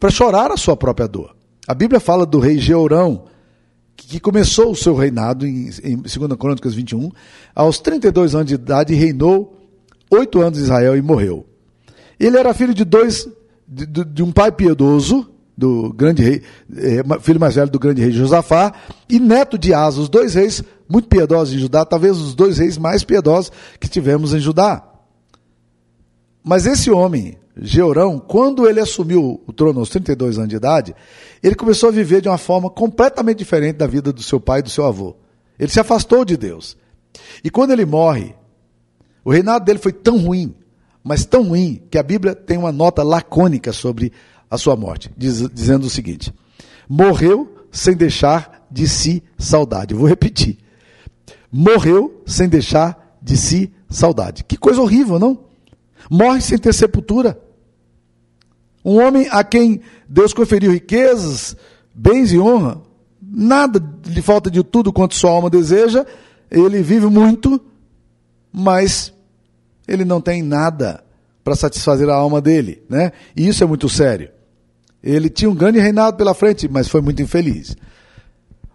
para 0.00 0.10
chorar 0.10 0.50
a 0.50 0.56
sua 0.56 0.76
própria 0.76 1.06
dor. 1.06 1.36
A 1.66 1.74
Bíblia 1.74 2.00
fala 2.00 2.24
do 2.24 2.38
rei 2.38 2.58
Georão, 2.58 3.24
que 4.06 4.20
começou 4.20 4.70
o 4.70 4.76
seu 4.76 4.94
reinado 4.94 5.46
em, 5.46 5.70
em 5.82 5.96
2 5.96 6.12
Crônicas 6.38 6.74
21, 6.74 7.10
aos 7.54 7.80
32 7.80 8.34
anos 8.34 8.46
de 8.46 8.54
idade 8.54 8.94
reinou 8.94 9.58
oito 10.10 10.40
anos 10.40 10.58
em 10.58 10.62
Israel 10.62 10.96
e 10.96 11.02
morreu. 11.02 11.44
Ele 12.18 12.36
era 12.38 12.54
filho 12.54 12.72
de 12.72 12.84
dois, 12.84 13.28
de, 13.66 13.86
de 13.86 14.22
um 14.22 14.32
pai 14.32 14.52
piedoso, 14.52 15.28
do 15.56 15.92
grande 15.92 16.22
rei, 16.22 16.42
eh, 16.76 17.02
filho 17.20 17.40
mais 17.40 17.56
velho 17.56 17.70
do 17.70 17.80
grande 17.80 18.00
rei 18.00 18.12
Josafá, 18.12 18.72
e 19.08 19.18
neto 19.18 19.58
de 19.58 19.74
Asa, 19.74 20.00
os 20.00 20.08
dois 20.08 20.34
reis 20.34 20.62
muito 20.88 21.08
piedosos 21.08 21.54
em 21.54 21.58
Judá, 21.58 21.84
talvez 21.84 22.16
os 22.16 22.34
dois 22.34 22.58
reis 22.58 22.78
mais 22.78 23.02
piedosos 23.02 23.50
que 23.80 23.88
tivemos 23.88 24.32
em 24.32 24.38
Judá. 24.38 24.87
Mas 26.48 26.64
esse 26.64 26.90
homem, 26.90 27.36
Georão, 27.60 28.18
quando 28.18 28.66
ele 28.66 28.80
assumiu 28.80 29.38
o 29.46 29.52
trono 29.52 29.80
aos 29.80 29.90
32 29.90 30.38
anos 30.38 30.48
de 30.48 30.56
idade, 30.56 30.96
ele 31.42 31.54
começou 31.54 31.90
a 31.90 31.92
viver 31.92 32.22
de 32.22 32.28
uma 32.30 32.38
forma 32.38 32.70
completamente 32.70 33.36
diferente 33.36 33.76
da 33.76 33.86
vida 33.86 34.14
do 34.14 34.22
seu 34.22 34.40
pai 34.40 34.60
e 34.60 34.62
do 34.62 34.70
seu 34.70 34.86
avô. 34.86 35.14
Ele 35.58 35.70
se 35.70 35.78
afastou 35.78 36.24
de 36.24 36.38
Deus. 36.38 36.74
E 37.44 37.50
quando 37.50 37.72
ele 37.72 37.84
morre, 37.84 38.34
o 39.22 39.30
reinado 39.30 39.66
dele 39.66 39.78
foi 39.78 39.92
tão 39.92 40.16
ruim, 40.16 40.54
mas 41.04 41.26
tão 41.26 41.42
ruim, 41.48 41.82
que 41.90 41.98
a 41.98 42.02
Bíblia 42.02 42.34
tem 42.34 42.56
uma 42.56 42.72
nota 42.72 43.02
lacônica 43.02 43.70
sobre 43.70 44.10
a 44.50 44.56
sua 44.56 44.74
morte, 44.74 45.10
diz, 45.18 45.46
dizendo 45.50 45.86
o 45.86 45.90
seguinte: 45.90 46.32
morreu 46.88 47.66
sem 47.70 47.94
deixar 47.94 48.66
de 48.70 48.88
si 48.88 49.22
saudade. 49.36 49.92
vou 49.92 50.08
repetir. 50.08 50.56
Morreu 51.52 52.22
sem 52.24 52.48
deixar 52.48 53.18
de 53.20 53.36
si 53.36 53.70
saudade. 53.90 54.44
Que 54.44 54.56
coisa 54.56 54.80
horrível, 54.80 55.18
não? 55.18 55.47
Morre 56.10 56.40
sem 56.40 56.58
ter 56.58 56.72
sepultura. 56.72 57.38
Um 58.84 59.00
homem 59.00 59.28
a 59.30 59.42
quem 59.44 59.80
Deus 60.08 60.32
conferiu 60.32 60.72
riquezas, 60.72 61.56
bens 61.94 62.32
e 62.32 62.38
honra, 62.38 62.80
nada 63.20 63.82
lhe 64.06 64.22
falta 64.22 64.50
de 64.50 64.62
tudo 64.62 64.92
quanto 64.92 65.14
sua 65.14 65.30
alma 65.30 65.50
deseja, 65.50 66.06
ele 66.50 66.82
vive 66.82 67.06
muito, 67.06 67.60
mas 68.52 69.12
ele 69.86 70.04
não 70.04 70.20
tem 70.20 70.42
nada 70.42 71.04
para 71.44 71.56
satisfazer 71.56 72.08
a 72.08 72.14
alma 72.14 72.40
dele, 72.40 72.82
né? 72.88 73.12
E 73.36 73.48
isso 73.48 73.62
é 73.62 73.66
muito 73.66 73.88
sério. 73.88 74.30
Ele 75.02 75.28
tinha 75.28 75.50
um 75.50 75.54
grande 75.54 75.78
reinado 75.78 76.16
pela 76.16 76.34
frente, 76.34 76.68
mas 76.68 76.88
foi 76.88 77.00
muito 77.00 77.22
infeliz. 77.22 77.76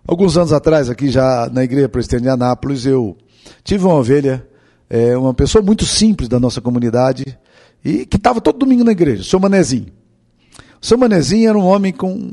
Alguns 0.08 0.38
anos 0.38 0.51
atrás, 0.51 0.89
aqui 0.89 1.10
já 1.10 1.50
na 1.51 1.63
igreja 1.63 1.88
presbiteriana 1.88 2.38
de 2.38 2.44
Anápolis, 2.44 2.86
eu 2.86 3.18
tive 3.63 3.86
uma 3.86 3.96
ovelha, 3.96 4.46
é, 4.94 5.18
uma 5.18 5.34
pessoa 5.34 5.64
muito 5.64 5.88
simples 5.88 6.30
da 6.30 6.40
nossa 6.40 6.62
comunidade, 6.62 7.26
e 7.84 8.06
que 8.06 8.16
estava 8.16 8.40
todo 8.40 8.60
domingo 8.60 8.84
na 8.84 8.92
igreja, 8.92 9.24
o 9.24 9.26
seu 9.26 9.40
Manezinho. 9.40 9.88
O 10.80 10.86
seu 10.86 11.00
Manezinho 11.00 11.50
era 11.50 11.58
um 11.58 11.66
homem 11.66 11.92
com, 11.92 12.30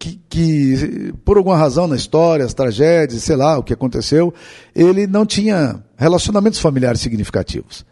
que, 0.00 0.20
que, 0.28 1.14
por 1.24 1.36
alguma 1.36 1.56
razão 1.56 1.86
na 1.86 1.94
história, 1.94 2.44
as 2.44 2.52
tragédias, 2.52 3.22
sei 3.22 3.36
lá 3.36 3.56
o 3.56 3.62
que 3.62 3.72
aconteceu, 3.72 4.34
ele 4.74 5.06
não 5.06 5.24
tinha 5.24 5.80
relacionamentos 5.96 6.58
familiares 6.58 7.00
significativos. 7.00 7.86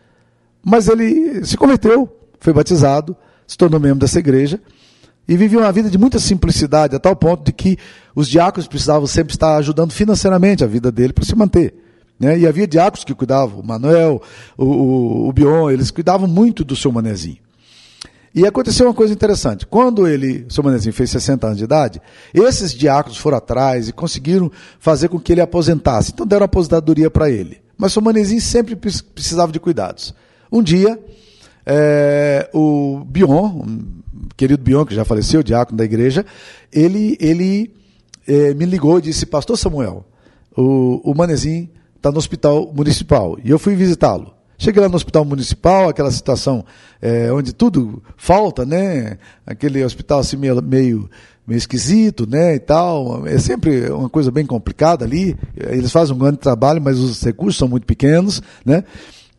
Mas 0.61 0.89
ele 0.89 1.45
se 1.45 1.57
converteu, 1.57 2.09
foi 2.41 2.53
batizado, 2.53 3.17
se 3.47 3.57
tornou 3.57 3.79
membro 3.79 4.01
dessa 4.01 4.19
igreja, 4.19 4.61
e 5.29 5.37
vivia 5.37 5.61
uma 5.61 5.71
vida 5.71 5.89
de 5.89 5.97
muita 5.97 6.19
simplicidade, 6.19 6.97
a 6.97 6.99
tal 6.99 7.15
ponto 7.15 7.45
de 7.45 7.53
que 7.53 7.79
os 8.13 8.27
diáconos 8.27 8.67
precisavam 8.67 9.07
sempre 9.07 9.35
estar 9.35 9.57
ajudando 9.59 9.93
financeiramente 9.93 10.65
a 10.65 10.67
vida 10.67 10.91
dele 10.91 11.13
para 11.13 11.25
se 11.25 11.37
manter. 11.37 11.90
Né? 12.21 12.39
E 12.39 12.47
havia 12.47 12.67
diáconos 12.67 13.03
que 13.03 13.15
cuidavam, 13.15 13.61
o 13.61 13.67
Manuel, 13.67 14.21
o, 14.59 14.65
o, 14.65 15.29
o 15.29 15.33
Bion, 15.33 15.71
eles 15.71 15.91
cuidavam 15.91 16.29
muito 16.29 16.63
do 16.63 16.77
seu 16.77 16.93
manezinho. 16.93 17.39
E 18.33 18.47
aconteceu 18.47 18.87
uma 18.87 18.95
coisa 18.95 19.13
interessante. 19.13 19.67
Quando 19.67 20.07
ele, 20.07 20.47
o 20.49 20.53
seu 20.53 20.63
manezinho, 20.63 20.93
fez 20.93 21.11
60 21.11 21.47
anos 21.47 21.59
de 21.59 21.65
idade, 21.65 22.01
esses 22.33 22.73
diáconos 22.73 23.19
foram 23.19 23.39
atrás 23.39 23.89
e 23.89 23.93
conseguiram 23.93 24.53
fazer 24.79 25.09
com 25.09 25.19
que 25.19 25.33
ele 25.33 25.41
aposentasse. 25.41 26.13
Então 26.13 26.27
deram 26.27 26.45
aposentadoria 26.45 27.11
para 27.11 27.29
ele. 27.31 27.61
Mas 27.77 27.93
o 27.93 27.95
seu 27.95 28.03
manezinho 28.03 28.41
sempre 28.41 28.77
precisava 28.77 29.51
de 29.51 29.59
cuidados. 29.59 30.15
Um 30.53 30.63
dia, 30.63 31.01
é, 31.67 32.49
o 32.53 33.03
Bion, 33.05 33.63
querido 34.37 34.63
Bion, 34.63 34.85
que 34.85 34.95
já 34.95 35.05
faleceu, 35.05 35.43
diácono 35.43 35.79
da 35.79 35.85
igreja, 35.85 36.25
ele, 36.73 37.17
ele 37.19 37.73
é, 38.29 38.55
me 38.55 38.67
ligou 38.67 38.99
e 38.99 39.03
disse, 39.03 39.27
pastor 39.27 39.57
Samuel, 39.57 40.05
o, 40.57 41.01
o 41.11 41.15
Manezinho 41.15 41.69
está 42.01 42.11
no 42.11 42.19
hospital 42.19 42.73
municipal. 42.75 43.39
E 43.45 43.51
eu 43.51 43.59
fui 43.59 43.77
visitá-lo. 43.77 44.35
Cheguei 44.59 44.83
lá 44.83 44.89
no 44.89 44.97
hospital 44.97 45.25
municipal, 45.25 45.89
aquela 45.89 46.11
situação 46.11 46.65
é, 47.01 47.33
onde 47.33 47.53
tudo 47.53 48.03
falta, 48.17 48.67
né? 48.67 49.19
Aquele 49.47 49.83
hospital 49.85 50.21
assim 50.21 50.37
meio, 50.37 50.61
meio, 50.63 51.11
meio 51.47 51.57
esquisito, 51.57 52.29
né? 52.29 52.57
E 52.57 52.59
tal. 52.59 53.27
É 53.27 53.39
sempre 53.39 53.91
uma 53.91 54.09
coisa 54.09 54.31
bem 54.31 54.45
complicada 54.45 55.05
ali. 55.05 55.37
Eles 55.57 55.93
fazem 55.93 56.15
um 56.15 56.19
grande 56.19 56.39
trabalho, 56.39 56.81
mas 56.81 56.99
os 56.99 57.23
recursos 57.23 57.59
são 57.59 57.69
muito 57.69 57.87
pequenos, 57.87 58.43
né? 58.65 58.85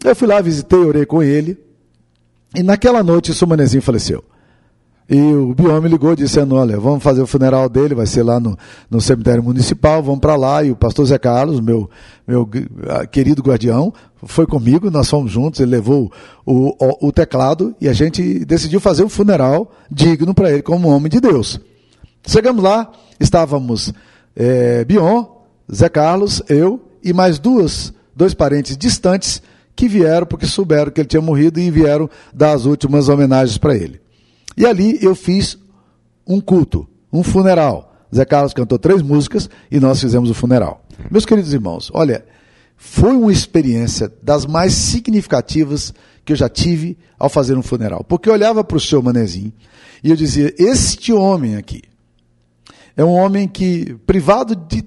Eu 0.04 0.16
fui 0.16 0.28
lá, 0.28 0.42
visitei, 0.42 0.80
orei 0.80 1.06
com 1.06 1.22
ele. 1.22 1.58
E 2.56 2.64
naquela 2.64 3.04
noite 3.04 3.32
o 3.32 3.34
seu 3.34 3.48
Manezinho 3.48 3.82
faleceu. 3.82 4.24
E 5.14 5.20
o 5.34 5.54
Biome 5.54 5.90
ligou 5.90 6.16
dizendo, 6.16 6.56
olha, 6.56 6.80
vamos 6.80 7.04
fazer 7.04 7.22
o 7.22 7.28
funeral 7.28 7.68
dele, 7.68 7.94
vai 7.94 8.06
ser 8.06 8.24
lá 8.24 8.40
no, 8.40 8.58
no 8.90 9.02
cemitério 9.02 9.44
municipal, 9.44 10.02
vamos 10.02 10.22
para 10.22 10.38
lá. 10.38 10.64
E 10.64 10.72
o 10.72 10.76
pastor 10.76 11.06
Zé 11.06 11.18
Carlos, 11.18 11.60
meu, 11.60 11.90
meu 12.26 12.50
querido 13.12 13.42
guardião, 13.42 13.94
foi 14.24 14.48
comigo, 14.48 14.90
nós 14.90 15.10
fomos 15.10 15.30
juntos, 15.30 15.60
ele 15.60 15.72
levou 15.72 16.10
o, 16.46 16.70
o, 16.80 17.10
o 17.10 17.12
teclado 17.12 17.76
e 17.82 17.90
a 17.90 17.94
gente 17.94 18.46
decidiu 18.46 18.80
fazer 18.80 19.04
um 19.04 19.10
funeral 19.10 19.70
digno 19.92 20.34
para 20.34 20.50
ele 20.50 20.62
como 20.62 20.88
homem 20.88 21.10
de 21.10 21.20
Deus. 21.20 21.60
Chegamos 22.26 22.64
lá, 22.64 22.90
estávamos 23.20 23.94
é, 24.34 24.86
Bion, 24.86 25.26
Zé 25.74 25.90
Carlos, 25.90 26.42
eu 26.48 26.80
e 27.04 27.12
mais 27.12 27.38
duas, 27.38 27.94
dois 28.16 28.34
parentes 28.34 28.78
distantes 28.78 29.42
que 29.76 29.90
vieram 29.90 30.26
porque 30.26 30.46
souberam 30.46 30.90
que 30.90 31.02
ele 31.02 31.10
tinha 31.10 31.22
morrido 31.22 31.60
e 31.60 31.70
vieram 31.70 32.10
dar 32.34 32.54
as 32.54 32.64
últimas 32.64 33.10
homenagens 33.10 33.58
para 33.58 33.76
ele. 33.76 34.00
E 34.56 34.66
ali 34.66 35.00
eu 35.02 35.16
fiz 35.16 35.58
um 36.28 36.40
culto, 36.40 36.88
um 37.12 37.24
funeral. 37.24 37.94
Zé 38.14 38.26
Carlos 38.26 38.54
cantou 38.54 38.78
três 38.78 39.02
músicas 39.02 39.50
e 39.70 39.80
nós 39.80 40.00
fizemos 40.00 40.30
o 40.30 40.34
funeral. 40.34 40.86
Meus 41.10 41.26
queridos 41.26 41.54
irmãos, 41.54 41.90
olha, 41.94 42.26
foi 42.76 43.16
uma 43.16 43.32
experiência 43.32 44.12
das 44.22 44.46
mais 44.46 44.74
significativas 44.74 45.94
que 46.26 46.34
eu 46.34 46.38
já 46.38 46.50
tive 46.50 46.98
ao 47.18 47.30
fazer 47.30 47.58
um 47.58 47.64
funeral. 47.64 48.04
Porque 48.04 48.28
eu 48.28 48.34
olhava 48.34 48.64
para 48.64 48.78
o 48.78 48.82
seu 48.82 49.02
manezinho 49.02 49.54
e 50.04 50.10
eu 50.10 50.16
dizia: 50.16 50.54
Este 50.58 51.14
homem 51.14 51.56
aqui 51.56 51.82
é 52.96 53.04
um 53.04 53.14
homem 53.14 53.48
que, 53.48 53.96
privado 54.06 54.56
de 54.56 54.84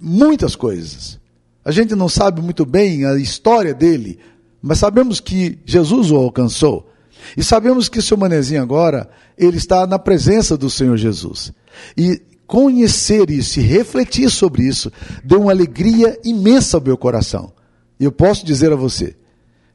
muitas 0.00 0.54
coisas, 0.54 1.18
a 1.64 1.70
gente 1.70 1.94
não 1.94 2.08
sabe 2.08 2.40
muito 2.40 2.64
bem 2.64 3.04
a 3.04 3.16
história 3.16 3.74
dele, 3.74 4.18
mas 4.60 4.78
sabemos 4.78 5.18
que 5.18 5.58
Jesus 5.64 6.10
o 6.10 6.16
alcançou. 6.16 6.90
E 7.36 7.42
sabemos 7.42 7.88
que 7.88 8.02
seu 8.02 8.16
manezinho 8.16 8.62
agora, 8.62 9.08
ele 9.36 9.56
está 9.56 9.86
na 9.86 9.98
presença 9.98 10.56
do 10.56 10.68
Senhor 10.70 10.96
Jesus. 10.96 11.52
E 11.96 12.20
conhecer 12.46 13.30
isso 13.30 13.58
e 13.58 13.62
refletir 13.62 14.30
sobre 14.30 14.64
isso 14.64 14.92
deu 15.24 15.42
uma 15.42 15.50
alegria 15.50 16.18
imensa 16.24 16.76
ao 16.76 16.82
meu 16.82 16.96
coração. 16.96 17.52
E 17.98 18.04
eu 18.04 18.12
posso 18.12 18.44
dizer 18.44 18.72
a 18.72 18.76
você, 18.76 19.16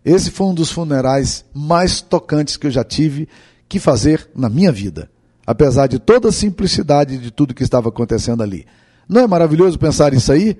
esse 0.04 0.32
foi 0.32 0.48
um 0.48 0.54
dos 0.54 0.72
funerais 0.72 1.46
mais 1.54 2.02
tocantes 2.02 2.58
que 2.58 2.68
eu 2.68 2.72
já 2.72 2.84
tive 2.84 3.28
que 3.68 3.80
fazer 3.80 4.30
na 4.36 4.50
minha 4.50 4.72
vida. 4.72 5.10
Apesar 5.46 5.88
de 5.88 6.00
toda 6.00 6.30
a 6.30 6.32
simplicidade 6.32 7.18
de 7.18 7.32
tudo 7.32 7.54
que 7.54 7.64
estava 7.64 7.90
acontecendo 7.90 8.44
ali. 8.44 8.66
Não 9.08 9.22
é 9.22 9.28
maravilhoso 9.28 9.80
pensar 9.80 10.14
isso 10.14 10.32
aí? 10.32 10.58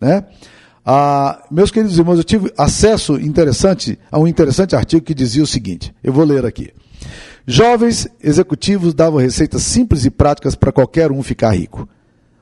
Né? 0.00 0.24
Ah, 0.84 1.44
meus 1.50 1.70
queridos 1.70 1.98
irmãos, 1.98 2.18
eu 2.18 2.24
tive 2.24 2.52
acesso 2.56 3.20
interessante 3.20 3.98
a 4.10 4.18
um 4.18 4.26
interessante 4.26 4.74
artigo 4.74 5.04
que 5.04 5.14
dizia 5.14 5.42
o 5.42 5.46
seguinte: 5.46 5.94
eu 6.02 6.12
vou 6.12 6.24
ler 6.24 6.46
aqui. 6.46 6.72
Jovens 7.46 8.06
executivos 8.22 8.92
davam 8.92 9.18
receitas 9.18 9.62
simples 9.62 10.04
e 10.04 10.10
práticas 10.10 10.54
para 10.54 10.72
qualquer 10.72 11.10
um 11.10 11.22
ficar 11.22 11.50
rico. 11.50 11.88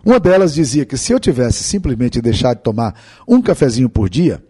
Uma 0.05 0.21
delas 0.21 0.55
dizia 0.55 0.85
que 0.85 0.97
se 0.97 1.13
eu 1.13 1.21
tivesse 1.21 1.65
simplesmente 1.65 2.21
deixado 2.21 2.59
de 2.59 2.63
tomar 2.63 2.95
um 3.27 3.43
cafezinho 3.43 3.89
por 3.89 4.09
dia, 4.09 4.43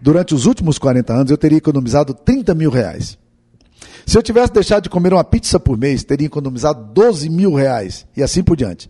durante 0.00 0.34
os 0.34 0.46
últimos 0.46 0.78
40 0.78 1.12
anos 1.12 1.30
eu 1.30 1.38
teria 1.38 1.58
economizado 1.58 2.12
30 2.12 2.54
mil 2.54 2.70
reais. 2.70 3.18
Se 4.04 4.16
eu 4.16 4.22
tivesse 4.22 4.52
deixado 4.52 4.84
de 4.84 4.90
comer 4.90 5.12
uma 5.12 5.24
pizza 5.24 5.58
por 5.58 5.76
mês, 5.76 6.04
teria 6.04 6.26
economizado 6.26 6.92
12 6.92 7.28
mil 7.28 7.54
reais, 7.54 8.06
e 8.16 8.22
assim 8.22 8.42
por 8.42 8.56
diante. 8.56 8.88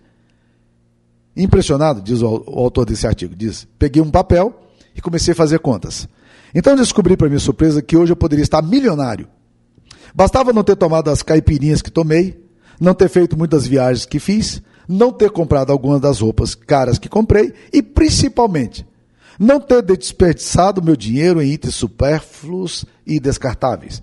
Impressionado, 1.36 2.00
diz 2.00 2.22
o, 2.22 2.26
autor 2.26 2.86
desse 2.86 3.06
artigo, 3.06 3.34
diz: 3.36 3.68
peguei 3.78 4.02
um 4.02 4.10
papel 4.10 4.58
e 4.94 5.00
comecei 5.00 5.32
a 5.32 5.36
fazer 5.36 5.58
contas. 5.58 6.08
Então 6.54 6.74
descobri 6.74 7.16
para 7.16 7.28
minha 7.28 7.38
surpresa 7.38 7.82
que 7.82 7.96
hoje 7.96 8.12
eu 8.12 8.16
poderia 8.16 8.42
estar 8.42 8.62
milionário. 8.62 9.28
Bastava 10.14 10.52
não 10.52 10.64
ter 10.64 10.76
tomado 10.76 11.10
as 11.10 11.22
caipirinhas 11.22 11.82
que 11.82 11.90
tomei, 11.90 12.42
não 12.80 12.94
ter 12.94 13.10
feito 13.10 13.36
muitas 13.36 13.66
viagens 13.66 14.06
que 14.06 14.18
fiz, 14.18 14.62
não 14.88 15.12
ter 15.12 15.30
comprado 15.30 15.70
algumas 15.70 16.00
das 16.00 16.20
roupas 16.20 16.54
caras 16.54 16.98
que 16.98 17.08
comprei 17.08 17.52
e, 17.70 17.82
principalmente, 17.82 18.86
não 19.38 19.60
ter 19.60 19.82
desperdiçado 19.82 20.82
meu 20.82 20.96
dinheiro 20.96 21.42
em 21.42 21.52
itens 21.52 21.74
supérfluos 21.74 22.86
e 23.06 23.20
descartáveis. 23.20 24.02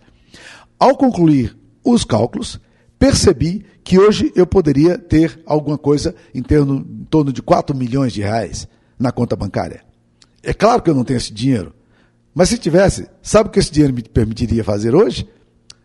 Ao 0.78 0.96
concluir 0.96 1.58
os 1.84 2.04
cálculos, 2.04 2.60
percebi 3.04 3.66
que 3.84 4.00
hoje 4.00 4.32
eu 4.34 4.48
poderia 4.48 4.98
ter 4.98 5.44
alguma 5.46 5.78
coisa 5.78 6.16
em, 6.34 6.40
em 6.40 7.06
torno 7.10 7.34
de 7.34 7.42
4 7.42 7.76
milhões 7.76 8.14
de 8.14 8.22
reais 8.22 8.66
na 8.98 9.12
conta 9.12 9.36
bancária. 9.36 9.84
É 10.42 10.54
claro 10.54 10.82
que 10.82 10.90
eu 10.90 10.96
não 10.96 11.04
tenho 11.04 11.18
esse 11.18 11.34
dinheiro, 11.34 11.74
Mas 12.34 12.48
se 12.48 12.58
tivesse, 12.58 13.10
sabe 13.22 13.50
o 13.50 13.52
que 13.52 13.60
esse 13.60 13.70
dinheiro 13.70 13.94
me 13.94 14.02
permitiria 14.02 14.64
fazer 14.64 14.96
hoje? 14.96 15.28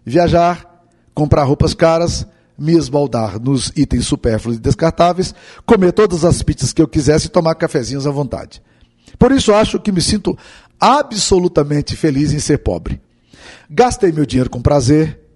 Viajar, 0.07 0.87
comprar 1.13 1.43
roupas 1.43 1.75
caras, 1.75 2.25
me 2.57 2.75
esbaldar 2.75 3.41
nos 3.41 3.73
itens 3.75 4.07
supérfluos 4.07 4.57
e 4.57 4.61
descartáveis, 4.61 5.35
comer 5.67 5.91
todas 5.93 6.25
as 6.25 6.41
pizzas 6.41 6.73
que 6.73 6.81
eu 6.81 6.87
quisesse 6.87 7.27
e 7.27 7.31
tomar 7.31 7.57
cafezinhos 7.57 8.07
à 8.07 8.13
vontade. 8.13 8.63
Por 9.19 9.33
isso 9.33 9.53
acho 9.53 9.81
que 9.81 9.91
me 9.91 10.01
sinto 10.01 10.39
absolutamente 10.79 11.97
feliz 11.97 12.33
em 12.33 12.39
ser 12.39 12.59
pobre. 12.59 13.01
Gastei 13.69 14.13
meu 14.13 14.25
dinheiro 14.25 14.49
com 14.49 14.63
prazer 14.63 15.28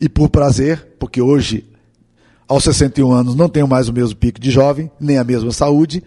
e 0.00 0.08
por 0.08 0.28
prazer, 0.28 0.94
porque 0.98 1.20
hoje, 1.20 1.64
aos 2.48 2.64
61 2.64 3.12
anos, 3.12 3.34
não 3.34 3.48
tenho 3.48 3.68
mais 3.68 3.88
o 3.88 3.92
mesmo 3.92 4.16
pico 4.16 4.40
de 4.40 4.50
jovem, 4.50 4.90
nem 4.98 5.18
a 5.18 5.24
mesma 5.24 5.52
saúde. 5.52 6.02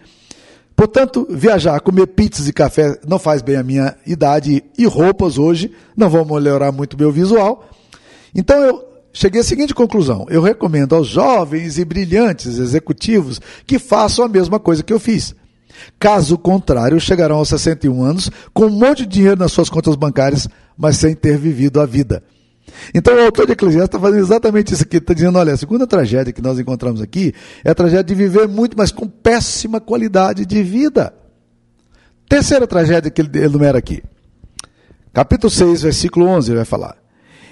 Portanto, 0.76 1.28
viajar, 1.30 1.80
comer 1.82 2.08
pizzas 2.08 2.48
e 2.48 2.54
café 2.54 2.98
não 3.08 3.20
faz 3.20 3.42
bem 3.42 3.56
à 3.56 3.64
minha 3.64 3.96
idade 4.06 4.64
e 4.78 4.86
roupas 4.86 5.38
hoje 5.38 5.72
não 5.96 6.10
vão 6.10 6.26
melhorar 6.26 6.72
muito 6.72 6.98
meu 6.98 7.12
visual. 7.12 7.70
Então 8.34 8.58
eu 8.58 8.84
cheguei 9.14 9.42
à 9.42 9.44
seguinte 9.44 9.76
conclusão: 9.76 10.26
eu 10.30 10.42
recomendo 10.42 10.96
aos 10.96 11.08
jovens 11.08 11.78
e 11.78 11.86
brilhantes 11.86 12.58
executivos 12.58 13.40
que 13.68 13.78
façam 13.78 14.26
a 14.26 14.30
mesma 14.30 14.60
coisa 14.60 14.82
que 14.82 14.92
eu 14.92 15.00
fiz. 15.00 15.36
Caso 16.00 16.38
contrário, 16.38 17.00
chegarão 17.00 17.38
aos 17.38 17.50
61 17.50 18.04
anos 18.04 18.32
com 18.54 18.66
um 18.66 18.70
monte 18.70 19.06
de 19.06 19.08
dinheiro 19.08 19.40
nas 19.40 19.52
suas 19.52 19.70
contas 19.70 19.96
bancárias, 19.96 20.48
mas 20.78 20.98
sem 20.98 21.16
ter 21.16 21.38
vivido 21.38 21.80
a 21.80 21.86
vida. 21.86 22.24
Então 22.94 23.16
o 23.16 23.22
autor 23.22 23.46
de 23.46 23.54
Eclesiastes 23.54 23.90
está 23.90 24.00
fazendo 24.00 24.22
exatamente 24.22 24.74
isso 24.74 24.84
aqui. 24.84 24.98
Está 24.98 25.14
dizendo: 25.14 25.38
olha, 25.38 25.54
a 25.54 25.58
segunda 25.58 25.86
tragédia 25.86 26.34
que 26.34 26.42
nós 26.42 26.60
encontramos 26.60 27.02
aqui 27.02 27.34
é 27.64 27.72
a 27.72 27.76
tragédia 27.76 28.04
de 28.04 28.16
viver 28.16 28.48
muito, 28.48 28.78
mas 28.78 28.92
com 28.92 29.08
péssima 29.08 29.80
qualidade 29.80 30.46
de 30.46 30.64
vida. 30.64 31.14
Terceira 32.28 32.66
tragédia 32.66 33.12
que 33.12 33.22
ele 33.22 33.44
enumera 33.44 33.78
aqui. 33.78 34.04
Capítulo 35.14 35.50
6, 35.50 35.84
versículo 35.84 36.26
11, 36.28 36.50
ele 36.50 36.58
vai 36.58 36.66
falar. 36.66 36.98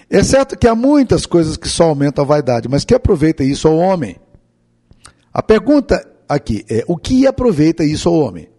É 0.09 0.23
certo 0.23 0.57
que 0.57 0.67
há 0.67 0.75
muitas 0.75 1.25
coisas 1.25 1.55
que 1.55 1.69
só 1.69 1.85
aumentam 1.85 2.23
a 2.23 2.27
vaidade, 2.27 2.67
mas 2.67 2.83
que 2.83 2.93
aproveita 2.93 3.43
isso 3.43 3.67
ao 3.67 3.77
homem? 3.77 4.17
A 5.33 5.41
pergunta 5.41 6.05
aqui 6.27 6.65
é: 6.69 6.83
o 6.87 6.97
que 6.97 7.27
aproveita 7.27 7.83
isso 7.83 8.09
ao 8.09 8.15
homem? 8.15 8.49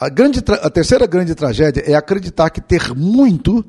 A, 0.00 0.08
grande, 0.08 0.40
a 0.62 0.70
terceira 0.70 1.06
grande 1.06 1.34
tragédia 1.34 1.82
é 1.84 1.94
acreditar 1.94 2.50
que 2.50 2.60
ter 2.60 2.94
muito 2.94 3.64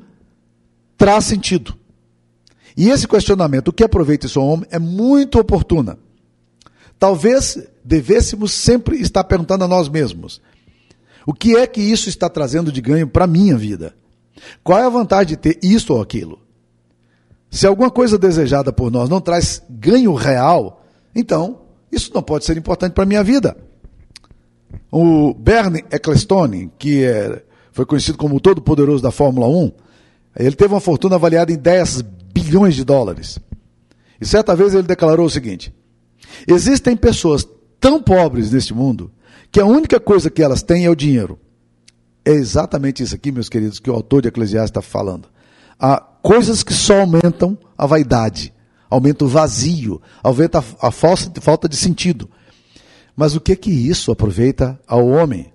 traz 1.00 1.24
sentido. 1.24 1.74
E 2.76 2.90
esse 2.90 3.08
questionamento, 3.08 3.68
o 3.68 3.72
que 3.72 3.82
aproveita 3.82 4.28
ao 4.36 4.46
homem, 4.46 4.66
é 4.70 4.78
muito 4.78 5.40
oportuna. 5.40 5.98
Talvez 6.98 7.58
devêssemos 7.82 8.52
sempre 8.52 9.00
estar 9.00 9.24
perguntando 9.24 9.64
a 9.64 9.68
nós 9.68 9.88
mesmos: 9.88 10.42
o 11.26 11.32
que 11.32 11.56
é 11.56 11.66
que 11.66 11.80
isso 11.80 12.10
está 12.10 12.28
trazendo 12.28 12.70
de 12.70 12.82
ganho 12.82 13.08
para 13.08 13.24
a 13.24 13.26
minha 13.26 13.56
vida? 13.56 13.94
Qual 14.62 14.78
é 14.78 14.84
a 14.84 14.90
vantagem 14.90 15.28
de 15.28 15.36
ter 15.38 15.58
isso 15.62 15.94
ou 15.94 16.02
aquilo? 16.02 16.38
Se 17.50 17.66
alguma 17.66 17.90
coisa 17.90 18.18
desejada 18.18 18.70
por 18.70 18.90
nós 18.92 19.08
não 19.08 19.22
traz 19.22 19.62
ganho 19.70 20.12
real, 20.12 20.84
então 21.14 21.62
isso 21.90 22.12
não 22.14 22.22
pode 22.22 22.44
ser 22.44 22.58
importante 22.58 22.92
para 22.92 23.04
a 23.04 23.06
minha 23.06 23.24
vida. 23.24 23.56
O 24.92 25.32
Bernie 25.32 25.84
Ecclestone, 25.90 26.70
que 26.78 27.04
é, 27.04 27.42
foi 27.72 27.86
conhecido 27.86 28.18
como 28.18 28.36
o 28.36 28.40
todo-poderoso 28.40 29.02
da 29.02 29.10
Fórmula 29.10 29.48
1, 29.48 29.72
ele 30.36 30.56
teve 30.56 30.74
uma 30.74 30.80
fortuna 30.80 31.16
avaliada 31.16 31.52
em 31.52 31.56
10 31.56 32.02
bilhões 32.32 32.74
de 32.74 32.84
dólares. 32.84 33.38
E 34.20 34.26
certa 34.26 34.54
vez 34.54 34.74
ele 34.74 34.82
declarou 34.82 35.26
o 35.26 35.30
seguinte: 35.30 35.74
Existem 36.46 36.96
pessoas 36.96 37.46
tão 37.78 38.02
pobres 38.02 38.52
neste 38.52 38.74
mundo 38.74 39.10
que 39.50 39.60
a 39.60 39.66
única 39.66 39.98
coisa 39.98 40.30
que 40.30 40.42
elas 40.42 40.62
têm 40.62 40.84
é 40.84 40.90
o 40.90 40.94
dinheiro. 40.94 41.38
É 42.24 42.32
exatamente 42.32 43.02
isso 43.02 43.14
aqui, 43.14 43.32
meus 43.32 43.48
queridos, 43.48 43.78
que 43.78 43.90
o 43.90 43.94
autor 43.94 44.22
de 44.22 44.28
Eclesiastes 44.28 44.70
está 44.70 44.82
falando. 44.82 45.28
Há 45.78 45.98
coisas 46.22 46.62
que 46.62 46.74
só 46.74 47.00
aumentam 47.00 47.58
a 47.76 47.86
vaidade 47.86 48.52
aumenta 48.90 49.24
o 49.24 49.28
vazio, 49.28 50.02
aumenta 50.22 50.58
a, 50.58 50.90
falsa, 50.90 51.30
falta 51.40 51.68
de 51.68 51.76
sentido. 51.76 52.28
Mas 53.14 53.36
o 53.36 53.40
que 53.40 53.54
que 53.54 53.70
isso 53.70 54.10
aproveita 54.10 54.78
ao 54.86 55.06
homem? 55.06 55.52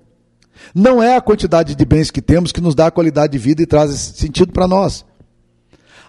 Não 0.73 1.01
é 1.01 1.15
a 1.15 1.21
quantidade 1.21 1.75
de 1.75 1.85
bens 1.85 2.11
que 2.11 2.21
temos 2.21 2.51
que 2.51 2.61
nos 2.61 2.75
dá 2.75 2.87
a 2.87 2.91
qualidade 2.91 3.33
de 3.33 3.37
vida 3.37 3.61
e 3.61 3.65
traz 3.65 3.91
sentido 3.91 4.51
para 4.51 4.67
nós. 4.67 5.05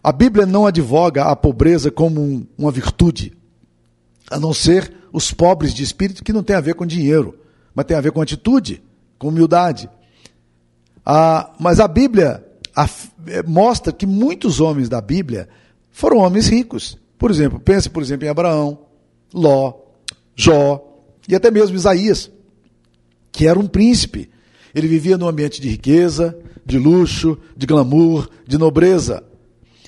A 0.03 0.12
Bíblia 0.12 0.47
não 0.47 0.66
advoga 0.66 1.25
a 1.25 1.35
pobreza 1.35 1.90
como 1.90 2.21
um, 2.21 2.47
uma 2.57 2.71
virtude, 2.71 3.37
a 4.31 4.38
não 4.38 4.55
ser 4.55 4.92
os 5.12 5.33
pobres 5.33 5.75
de 5.75 5.83
espírito 5.83 6.23
que 6.23 6.33
não 6.33 6.42
tem 6.42 6.55
a 6.55 6.61
ver 6.61 6.75
com 6.75 6.87
dinheiro, 6.87 7.38
mas 7.75 7.87
tem 7.87 7.97
a 7.97 8.01
ver 8.01 8.12
com 8.12 8.21
atitude, 8.21 8.83
com 9.19 9.29
humildade. 9.29 9.90
Ah, 11.05 11.53
mas 11.59 11.81
a 11.81 11.88
Bíblia 11.88 12.45
a, 12.75 12.88
mostra 13.47 13.92
que 13.92 14.07
muitos 14.07 14.61
homens 14.61 14.88
da 14.88 15.01
Bíblia 15.01 15.49
foram 15.90 16.19
homens 16.19 16.49
ricos. 16.49 16.99
Por 17.19 17.31
exemplo, 17.31 17.59
pense, 17.59 17.88
por 17.88 18.03
exemplo, 18.03 18.27
em 18.27 18.31
Abraão, 18.31 18.79
Ló, 19.33 19.75
Jó 20.35 21.03
e 21.27 21.35
até 21.35 21.51
mesmo 21.51 21.75
Isaías, 21.75 22.31
que 23.33 23.47
era 23.47 23.59
um 23.59 23.66
príncipe. 23.66 24.31
Ele 24.76 24.86
vivia 24.86 25.16
num 25.16 25.26
ambiente 25.26 25.58
de 25.58 25.70
riqueza, 25.70 26.38
de 26.66 26.78
luxo, 26.78 27.38
de 27.56 27.64
glamour, 27.66 28.28
de 28.46 28.58
nobreza. 28.58 29.24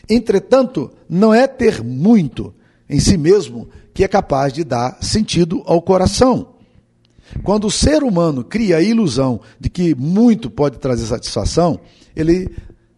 Entretanto, 0.09 0.91
não 1.07 1.35
é 1.35 1.47
ter 1.47 1.85
muito 1.85 2.55
em 2.89 2.99
si 2.99 3.19
mesmo 3.19 3.69
que 3.93 4.03
é 4.03 4.09
capaz 4.09 4.51
de 4.51 4.65
dar 4.65 4.97
sentido 5.03 5.63
ao 5.67 5.83
coração. 5.83 6.55
Quando 7.43 7.67
o 7.67 7.71
ser 7.71 8.03
humano 8.03 8.43
cria 8.43 8.79
a 8.79 8.83
ilusão 8.83 9.43
de 9.61 9.69
que 9.69 9.95
muito 9.95 10.51
pode 10.51 10.79
trazer 10.79 11.05
satisfação, 11.05 11.79
ele 12.17 12.49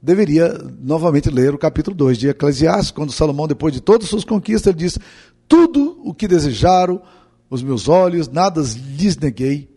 deveria 0.00 0.56
novamente 0.80 1.28
ler 1.28 1.52
o 1.52 1.58
capítulo 1.58 1.96
2 1.96 2.18
de 2.18 2.28
Eclesiastes, 2.28 2.92
quando 2.92 3.10
Salomão, 3.10 3.48
depois 3.48 3.74
de 3.74 3.80
todas 3.80 4.04
as 4.04 4.10
suas 4.10 4.24
conquistas, 4.24 4.68
ele 4.68 4.78
diz: 4.78 4.96
Tudo 5.48 6.00
o 6.04 6.14
que 6.14 6.28
desejaram 6.28 7.02
os 7.50 7.64
meus 7.64 7.88
olhos, 7.88 8.28
nada 8.28 8.62
lhes 8.96 9.16
neguei, 9.16 9.69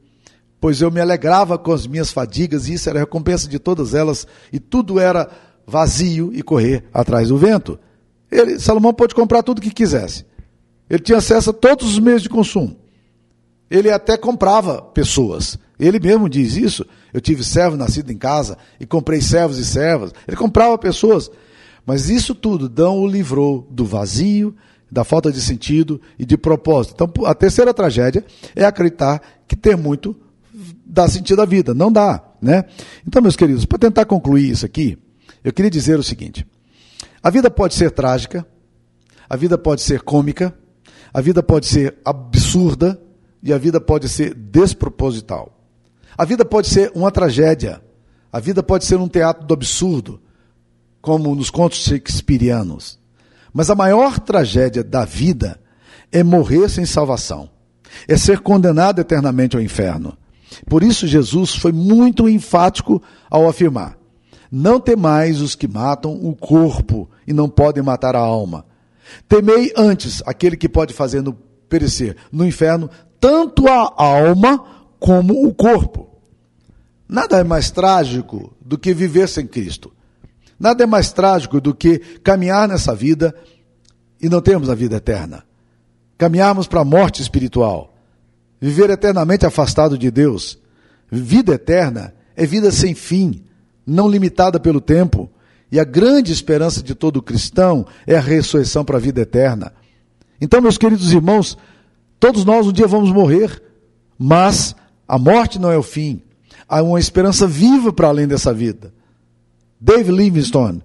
pois 0.63 0.79
eu 0.79 0.89
me 0.89 1.01
alegrava 1.01 1.57
com 1.57 1.73
as 1.73 1.85
minhas 1.85 2.09
fadigas, 2.09 2.69
e 2.69 2.75
isso 2.75 2.89
era 2.89 2.99
a 2.99 3.01
recompensa 3.01 3.49
de 3.49 3.59
todas 3.59 3.93
elas, 3.93 4.25
e 4.49 4.61
tudo 4.61 4.97
era 4.97 5.29
vazio 5.67 6.31
e 6.33 6.41
correr 6.41 6.85
atrás 6.93 7.27
do 7.27 7.37
vento. 7.37 7.77
Ele, 8.31 8.57
Salomão 8.57 8.93
pôde 8.93 9.13
comprar 9.13 9.43
tudo 9.43 9.57
o 9.57 9.61
que 9.61 9.71
quisesse. 9.71 10.25
Ele 10.89 11.03
tinha 11.03 11.17
acesso 11.17 11.49
a 11.49 11.53
todos 11.53 11.85
os 11.85 11.99
meios 11.99 12.21
de 12.21 12.29
consumo. 12.29 12.77
Ele 13.69 13.91
até 13.91 14.15
comprava 14.15 14.81
pessoas. 14.81 15.59
Ele 15.77 15.99
mesmo 15.99 16.29
diz 16.29 16.55
isso. 16.55 16.85
Eu 17.13 17.19
tive 17.19 17.43
servo 17.43 17.75
nascido 17.75 18.09
em 18.09 18.17
casa 18.17 18.57
e 18.79 18.85
comprei 18.85 19.19
servos 19.19 19.57
e 19.57 19.65
servas. 19.65 20.13
Ele 20.25 20.37
comprava 20.37 20.77
pessoas. 20.77 21.29
Mas 21.85 22.09
isso 22.09 22.33
tudo 22.33 22.71
não 22.73 23.01
o 23.01 23.05
livrou 23.05 23.67
do 23.69 23.83
vazio, 23.83 24.55
da 24.89 25.03
falta 25.03 25.29
de 25.29 25.41
sentido 25.41 25.99
e 26.17 26.25
de 26.25 26.37
propósito. 26.37 26.93
Então, 26.93 27.25
a 27.25 27.35
terceira 27.35 27.73
tragédia 27.73 28.23
é 28.55 28.63
acreditar 28.63 29.21
que 29.45 29.57
ter 29.57 29.75
muito 29.75 30.22
dá 30.85 31.07
sentido 31.07 31.41
à 31.41 31.45
vida. 31.45 31.73
Não 31.73 31.91
dá, 31.91 32.23
né? 32.41 32.65
Então, 33.07 33.21
meus 33.21 33.35
queridos, 33.35 33.65
para 33.65 33.79
tentar 33.79 34.05
concluir 34.05 34.49
isso 34.49 34.65
aqui, 34.65 34.97
eu 35.43 35.51
queria 35.51 35.71
dizer 35.71 35.99
o 35.99 36.03
seguinte: 36.03 36.45
a 37.21 37.29
vida 37.29 37.49
pode 37.49 37.73
ser 37.73 37.91
trágica, 37.91 38.45
a 39.29 39.35
vida 39.35 39.57
pode 39.57 39.81
ser 39.81 40.01
cômica, 40.01 40.53
a 41.13 41.21
vida 41.21 41.41
pode 41.41 41.65
ser 41.65 41.95
absurda 42.05 42.99
e 43.41 43.51
a 43.51 43.57
vida 43.57 43.81
pode 43.81 44.07
ser 44.07 44.33
desproposital. 44.33 45.59
A 46.17 46.25
vida 46.25 46.45
pode 46.45 46.67
ser 46.67 46.91
uma 46.93 47.11
tragédia. 47.11 47.81
A 48.31 48.39
vida 48.39 48.63
pode 48.63 48.85
ser 48.85 48.95
um 48.95 49.07
teatro 49.07 49.45
do 49.45 49.53
absurdo, 49.53 50.21
como 51.01 51.35
nos 51.35 51.49
contos 51.49 51.79
shakespearianos. 51.79 52.99
Mas 53.53 53.69
a 53.69 53.75
maior 53.75 54.19
tragédia 54.19 54.83
da 54.83 55.05
vida 55.05 55.59
é 56.11 56.23
morrer 56.23 56.69
sem 56.69 56.85
salvação, 56.85 57.49
é 58.07 58.17
ser 58.17 58.39
condenado 58.39 58.99
eternamente 58.99 59.55
ao 59.55 59.61
inferno. 59.61 60.17
Por 60.67 60.83
isso, 60.83 61.07
Jesus 61.07 61.55
foi 61.55 61.71
muito 61.71 62.27
enfático 62.27 63.01
ao 63.29 63.47
afirmar: 63.47 63.97
Não 64.51 64.79
temais 64.79 65.41
os 65.41 65.55
que 65.55 65.67
matam 65.67 66.13
o 66.13 66.35
corpo 66.35 67.09
e 67.27 67.33
não 67.33 67.49
podem 67.49 67.83
matar 67.83 68.15
a 68.15 68.19
alma. 68.19 68.65
Temei 69.27 69.71
antes 69.75 70.21
aquele 70.25 70.55
que 70.55 70.69
pode 70.69 70.93
fazer 70.93 71.21
no 71.21 71.33
perecer 71.33 72.15
no 72.31 72.45
inferno 72.45 72.89
tanto 73.19 73.67
a 73.67 73.93
alma 73.97 74.63
como 74.99 75.47
o 75.47 75.53
corpo. 75.53 76.09
Nada 77.07 77.37
é 77.37 77.43
mais 77.43 77.71
trágico 77.71 78.55
do 78.61 78.77
que 78.77 78.93
viver 78.93 79.27
sem 79.27 79.47
Cristo. 79.47 79.91
Nada 80.59 80.83
é 80.83 80.85
mais 80.85 81.11
trágico 81.11 81.59
do 81.59 81.73
que 81.73 81.99
caminhar 82.23 82.67
nessa 82.67 82.95
vida 82.95 83.35
e 84.21 84.29
não 84.29 84.41
termos 84.41 84.69
a 84.69 84.75
vida 84.75 84.95
eterna. 84.95 85.43
Caminharmos 86.17 86.67
para 86.67 86.81
a 86.81 86.85
morte 86.85 87.21
espiritual. 87.21 87.92
Viver 88.63 88.89
eternamente 88.89 89.45
afastado 89.45 89.97
de 89.97 90.09
Deus. 90.09 90.57
Vida 91.11 91.55
eterna 91.55 92.13
é 92.33 92.45
vida 92.45 92.71
sem 92.71 92.95
fim, 92.95 93.43
não 93.85 94.07
limitada 94.07 94.57
pelo 94.57 94.79
tempo. 94.79 95.29
E 95.69 95.77
a 95.77 95.83
grande 95.83 96.31
esperança 96.31 96.81
de 96.81 96.95
todo 96.95 97.21
cristão 97.21 97.85
é 98.07 98.15
a 98.15 98.21
ressurreição 98.21 98.85
para 98.85 98.95
a 98.95 99.01
vida 99.01 99.19
eterna. 99.19 99.73
Então, 100.39 100.61
meus 100.61 100.77
queridos 100.77 101.11
irmãos, 101.11 101.57
todos 102.17 102.45
nós 102.45 102.65
um 102.65 102.71
dia 102.71 102.87
vamos 102.87 103.11
morrer, 103.11 103.61
mas 104.17 104.73
a 105.05 105.19
morte 105.19 105.59
não 105.59 105.69
é 105.69 105.77
o 105.77 105.83
fim. 105.83 106.21
há 106.65 106.81
uma 106.81 107.01
esperança 107.01 107.45
viva 107.45 107.91
para 107.91 108.07
além 108.07 108.29
dessa 108.29 108.53
vida. 108.53 108.93
Dave 109.77 110.09
Livingstone 110.09 110.81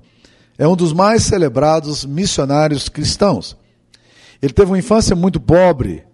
é 0.58 0.66
um 0.66 0.74
dos 0.74 0.92
mais 0.92 1.22
celebrados 1.22 2.04
missionários 2.04 2.88
cristãos. 2.88 3.56
Ele 4.42 4.52
teve 4.52 4.72
uma 4.72 4.78
infância 4.80 5.14
muito 5.14 5.38
pobre, 5.38 6.07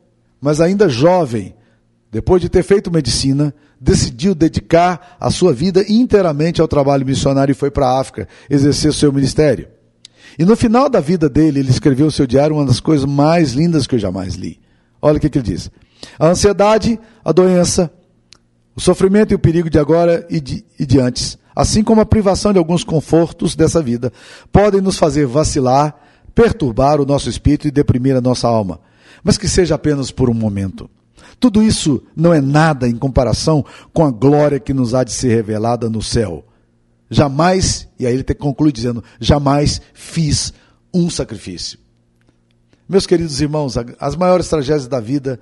mas 0.45 0.61
ainda 0.61 0.91
jovem, 0.91 1.55
depois 2.13 2.43
de 2.43 2.51
ter 2.51 2.63
feito 2.63 2.93
medicina, 2.93 3.55
decidiu 3.81 4.35
dedicar 4.35 5.17
a 5.19 5.31
sua 5.31 5.55
vida 5.55 5.83
inteiramente 5.89 6.61
ao 6.61 6.69
trabalho 6.69 7.07
missionário 7.07 7.53
e 7.53 7.55
foi 7.55 7.71
para 7.71 7.87
a 7.87 7.99
África 7.99 8.29
exercer 8.51 8.93
seu 8.93 9.11
ministério. 9.11 9.69
E 10.39 10.45
no 10.45 10.55
final 10.55 10.91
da 10.91 11.01
vida 11.01 11.31
dele, 11.31 11.61
ele 11.61 11.71
escreveu 11.71 12.09
o 12.09 12.11
seu 12.11 12.27
diário, 12.27 12.57
uma 12.57 12.67
das 12.67 12.79
coisas 12.79 13.07
mais 13.07 13.53
lindas 13.53 13.87
que 13.87 13.95
eu 13.95 13.99
jamais 13.99 14.35
li. 14.35 14.61
Olha 15.01 15.17
o 15.17 15.21
que, 15.21 15.31
que 15.31 15.39
ele 15.39 15.47
diz: 15.47 15.71
A 16.19 16.29
ansiedade, 16.29 17.01
a 17.25 17.33
doença, 17.33 17.91
o 18.77 18.83
sofrimento 18.83 19.33
e 19.33 19.35
o 19.35 19.39
perigo 19.39 19.71
de 19.71 19.79
agora 19.79 20.27
e 20.29 20.41
de, 20.41 20.63
e 20.79 20.85
de 20.85 21.01
antes, 21.01 21.39
assim 21.57 21.83
como 21.83 22.03
a 22.03 22.07
privação 22.07 22.53
de 22.53 22.59
alguns 22.59 22.85
confortos 22.85 23.57
dessa 23.57 23.81
vida, 23.83 24.13
podem 24.53 24.83
nos 24.83 24.99
fazer 24.99 25.25
vacilar, 25.25 25.97
perturbar 26.35 27.01
o 27.01 27.07
nosso 27.07 27.31
espírito 27.31 27.67
e 27.67 27.71
deprimir 27.71 28.15
a 28.15 28.21
nossa 28.21 28.47
alma, 28.47 28.79
mas 29.23 29.39
que 29.39 29.49
seja 29.49 29.75
apenas 29.75 30.11
por 30.11 30.29
um 30.29 30.35
momento. 30.35 30.91
Tudo 31.39 31.63
isso 31.63 32.03
não 32.15 32.33
é 32.33 32.41
nada 32.41 32.89
em 32.89 32.97
comparação 32.97 33.65
com 33.93 34.05
a 34.05 34.11
glória 34.11 34.61
que 34.61 34.73
nos 34.73 34.95
há 34.95 35.05
de 35.05 35.13
ser 35.13 35.35
revelada 35.35 35.91
no 35.91 36.03
céu. 36.03 36.45
Jamais, 37.11 37.89
e 37.99 38.07
aí 38.07 38.15
ele 38.15 38.25
conclui 38.35 38.73
dizendo: 38.73 39.03
jamais 39.21 39.81
fiz 39.93 40.53
um 40.93 41.11
sacrifício. 41.11 41.79
Meus 42.89 43.07
queridos 43.07 43.41
irmãos, 43.41 43.77
as 43.99 44.17
maiores 44.17 44.49
tragédias 44.49 44.89
da 44.89 45.01
vida 45.01 45.41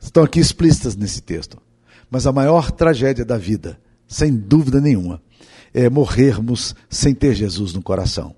estão 0.00 0.24
aqui 0.24 0.40
explícitas 0.40 0.96
nesse 0.96 1.20
texto. 1.20 1.58
Mas 2.10 2.26
a 2.26 2.32
maior 2.32 2.70
tragédia 2.70 3.24
da 3.24 3.36
vida, 3.36 3.78
sem 4.06 4.34
dúvida 4.34 4.80
nenhuma, 4.80 5.20
é 5.74 5.90
morrermos 5.90 6.74
sem 6.88 7.14
ter 7.14 7.34
Jesus 7.34 7.72
no 7.72 7.82
coração. 7.82 8.34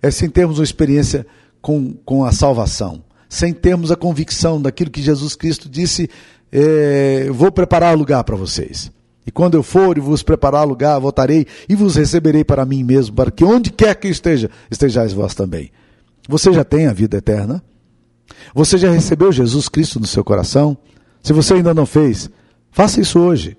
É 0.00 0.10
sem 0.10 0.28
termos 0.28 0.58
uma 0.58 0.64
experiência 0.64 1.26
com, 1.60 1.92
com 2.04 2.24
a 2.24 2.32
salvação. 2.32 3.04
Sem 3.32 3.54
termos 3.54 3.90
a 3.90 3.96
convicção 3.96 4.60
daquilo 4.60 4.90
que 4.90 5.00
Jesus 5.00 5.34
Cristo 5.34 5.66
disse: 5.66 6.06
é, 6.52 7.30
Vou 7.30 7.50
preparar 7.50 7.96
lugar 7.96 8.22
para 8.24 8.36
vocês. 8.36 8.92
E 9.26 9.30
quando 9.30 9.54
eu 9.54 9.62
for 9.62 9.96
e 9.96 10.02
vos 10.02 10.22
preparar 10.22 10.68
lugar, 10.68 11.00
voltarei 11.00 11.46
e 11.66 11.74
vos 11.74 11.96
receberei 11.96 12.44
para 12.44 12.66
mim 12.66 12.84
mesmo, 12.84 13.16
para 13.16 13.30
que 13.30 13.42
onde 13.42 13.70
quer 13.70 13.94
que 13.94 14.06
esteja, 14.06 14.50
estejais 14.70 15.14
vós 15.14 15.34
também. 15.34 15.72
Você 16.28 16.52
já 16.52 16.62
tem 16.62 16.86
a 16.88 16.92
vida 16.92 17.16
eterna? 17.16 17.64
Você 18.54 18.76
já 18.76 18.90
recebeu 18.90 19.32
Jesus 19.32 19.66
Cristo 19.66 19.98
no 19.98 20.06
seu 20.06 20.22
coração? 20.22 20.76
Se 21.22 21.32
você 21.32 21.54
ainda 21.54 21.72
não 21.72 21.86
fez, 21.86 22.28
faça 22.70 23.00
isso 23.00 23.18
hoje. 23.18 23.56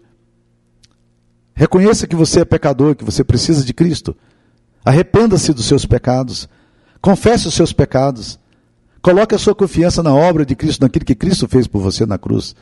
Reconheça 1.55 2.05
que 2.05 2.15
você 2.15 2.41
é 2.41 2.45
pecador, 2.45 2.95
que 2.95 3.03
você 3.03 3.23
precisa 3.23 3.65
de 3.65 3.73
Cristo. 3.73 4.15
Arrependa-se 4.85 5.51
dos 5.51 5.65
seus 5.65 5.83
pecados. 5.83 6.47
Confesse 7.01 7.47
os 7.47 7.55
seus 7.55 7.73
pecados. 7.73 8.37
Coloque 9.03 9.35
a 9.35 9.37
sua 9.37 9.53
confiança 9.53 10.01
na 10.01 10.15
obra 10.15 10.45
de 10.45 10.55
Cristo, 10.55 10.81
naquilo 10.81 11.03
que 11.03 11.13
Cristo 11.13 11.45
fez 11.45 11.67
por 11.67 11.81
você 11.81 12.05
na 12.05 12.17
cruz. 12.17 12.55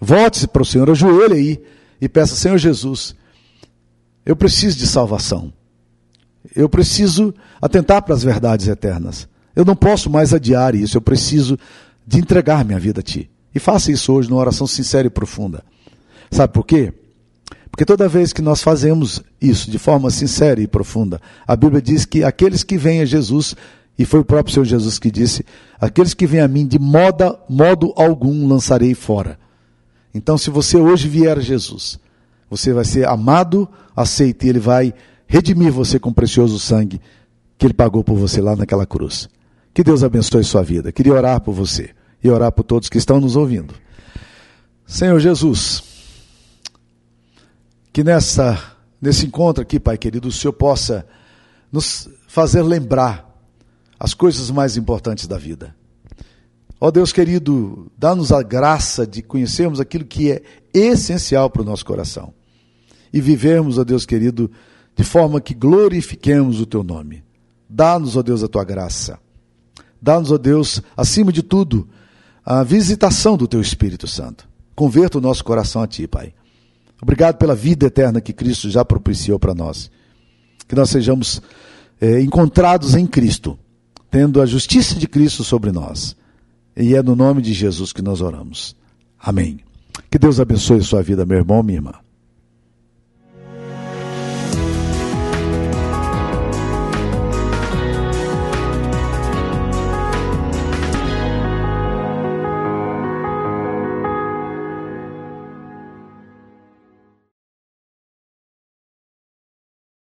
Volte-se 0.00 0.48
para 0.48 0.62
o 0.62 0.64
Senhor, 0.64 0.88
ajoelhe 0.90 1.34
aí 1.34 1.62
e 2.00 2.08
peça: 2.08 2.34
Senhor 2.34 2.56
Jesus, 2.56 3.14
eu 4.24 4.34
preciso 4.34 4.78
de 4.78 4.86
salvação. 4.86 5.52
Eu 6.56 6.70
preciso 6.70 7.34
atentar 7.60 8.02
para 8.02 8.14
as 8.14 8.22
verdades 8.22 8.66
eternas. 8.66 9.28
Eu 9.54 9.62
não 9.64 9.76
posso 9.76 10.08
mais 10.08 10.32
adiar 10.32 10.74
isso. 10.74 10.96
Eu 10.96 11.02
preciso 11.02 11.58
de 12.06 12.18
entregar 12.18 12.64
minha 12.64 12.78
vida 12.78 13.00
a 13.00 13.02
Ti. 13.02 13.30
E 13.54 13.58
faça 13.58 13.92
isso 13.92 14.10
hoje 14.12 14.30
numa 14.30 14.40
oração 14.40 14.66
sincera 14.66 15.06
e 15.06 15.10
profunda. 15.10 15.62
Sabe 16.30 16.52
por 16.54 16.64
quê? 16.64 16.94
Porque 17.70 17.84
toda 17.84 18.08
vez 18.08 18.32
que 18.32 18.40
nós 18.40 18.62
fazemos 18.62 19.22
isso 19.40 19.70
de 19.70 19.78
forma 19.78 20.10
sincera 20.10 20.60
e 20.62 20.66
profunda, 20.66 21.20
a 21.46 21.54
Bíblia 21.54 21.82
diz 21.82 22.06
que 22.06 22.24
aqueles 22.24 22.62
que 22.62 22.78
vêm 22.78 23.02
a 23.02 23.04
Jesus, 23.04 23.54
e 23.98 24.04
foi 24.04 24.20
o 24.20 24.24
próprio 24.24 24.54
Senhor 24.54 24.64
Jesus 24.64 24.98
que 24.98 25.10
disse: 25.10 25.44
aqueles 25.80 26.14
que 26.14 26.26
vêm 26.26 26.40
a 26.40 26.48
mim 26.48 26.66
de 26.66 26.78
modo, 26.78 27.36
modo 27.48 27.92
algum 27.96 28.46
lançarei 28.46 28.94
fora. 28.94 29.38
Então, 30.14 30.38
se 30.38 30.50
você 30.50 30.76
hoje 30.76 31.08
vier 31.08 31.36
a 31.36 31.40
Jesus, 31.40 31.98
você 32.48 32.72
vai 32.72 32.84
ser 32.84 33.06
amado, 33.06 33.68
aceito, 33.96 34.46
e 34.46 34.48
Ele 34.48 34.60
vai 34.60 34.94
redimir 35.26 35.72
você 35.72 35.98
com 35.98 36.10
o 36.10 36.14
precioso 36.14 36.58
sangue 36.58 37.00
que 37.58 37.66
Ele 37.66 37.74
pagou 37.74 38.04
por 38.04 38.16
você 38.16 38.40
lá 38.40 38.54
naquela 38.54 38.86
cruz. 38.86 39.28
Que 39.74 39.82
Deus 39.82 40.04
abençoe 40.04 40.44
sua 40.44 40.62
vida. 40.62 40.92
Queria 40.92 41.12
orar 41.12 41.40
por 41.40 41.52
você 41.52 41.90
e 42.22 42.30
orar 42.30 42.52
por 42.52 42.62
todos 42.62 42.88
que 42.88 42.98
estão 42.98 43.20
nos 43.20 43.36
ouvindo. 43.36 43.74
Senhor 44.86 45.18
Jesus, 45.20 45.82
que 47.92 48.02
nessa, 48.02 48.58
nesse 49.00 49.26
encontro 49.26 49.62
aqui, 49.62 49.78
Pai 49.78 49.98
querido, 49.98 50.28
o 50.28 50.32
Senhor 50.32 50.52
possa 50.52 51.04
nos 51.70 52.08
fazer 52.26 52.62
lembrar 52.62 53.27
as 53.98 54.14
coisas 54.14 54.50
mais 54.50 54.76
importantes 54.76 55.26
da 55.26 55.36
vida. 55.36 55.74
Ó 56.80 56.90
Deus 56.90 57.12
querido, 57.12 57.90
dá-nos 57.98 58.30
a 58.30 58.42
graça 58.42 59.06
de 59.06 59.20
conhecermos 59.20 59.80
aquilo 59.80 60.04
que 60.04 60.30
é 60.30 60.42
essencial 60.72 61.50
para 61.50 61.62
o 61.62 61.64
nosso 61.64 61.84
coração 61.84 62.32
e 63.12 63.20
vivermos, 63.20 63.78
ó 63.78 63.84
Deus 63.84 64.06
querido, 64.06 64.50
de 64.94 65.02
forma 65.02 65.40
que 65.40 65.54
glorifiquemos 65.54 66.60
o 66.60 66.66
teu 66.66 66.82
nome. 66.82 67.24
Dá-nos, 67.68 68.16
ó 68.16 68.22
Deus, 68.22 68.42
a 68.42 68.48
tua 68.48 68.64
graça. 68.64 69.18
Dá-nos, 70.00 70.30
ó 70.30 70.38
Deus, 70.38 70.80
acima 70.96 71.32
de 71.32 71.42
tudo, 71.42 71.88
a 72.44 72.62
visitação 72.62 73.36
do 73.36 73.48
teu 73.48 73.60
Espírito 73.60 74.06
Santo. 74.06 74.48
Converta 74.74 75.18
o 75.18 75.20
nosso 75.20 75.44
coração 75.44 75.82
a 75.82 75.86
ti, 75.86 76.06
Pai. 76.06 76.32
Obrigado 77.02 77.36
pela 77.36 77.54
vida 77.54 77.86
eterna 77.86 78.20
que 78.20 78.32
Cristo 78.32 78.70
já 78.70 78.84
propiciou 78.84 79.38
para 79.38 79.54
nós. 79.54 79.90
Que 80.66 80.74
nós 80.74 80.90
sejamos 80.90 81.42
é, 82.00 82.20
encontrados 82.20 82.94
em 82.94 83.06
Cristo, 83.06 83.58
tendo 84.10 84.40
a 84.40 84.46
justiça 84.46 84.94
de 84.94 85.06
Cristo 85.06 85.44
sobre 85.44 85.72
nós. 85.72 86.16
E 86.76 86.94
é 86.94 87.02
no 87.02 87.16
nome 87.16 87.42
de 87.42 87.52
Jesus 87.52 87.92
que 87.92 88.02
nós 88.02 88.20
oramos. 88.20 88.76
Amém. 89.18 89.60
Que 90.10 90.18
Deus 90.18 90.38
abençoe 90.40 90.82
sua 90.82 91.02
vida, 91.02 91.26
meu 91.26 91.38
irmão, 91.38 91.62
minha 91.62 91.78
irmã. 91.78 91.92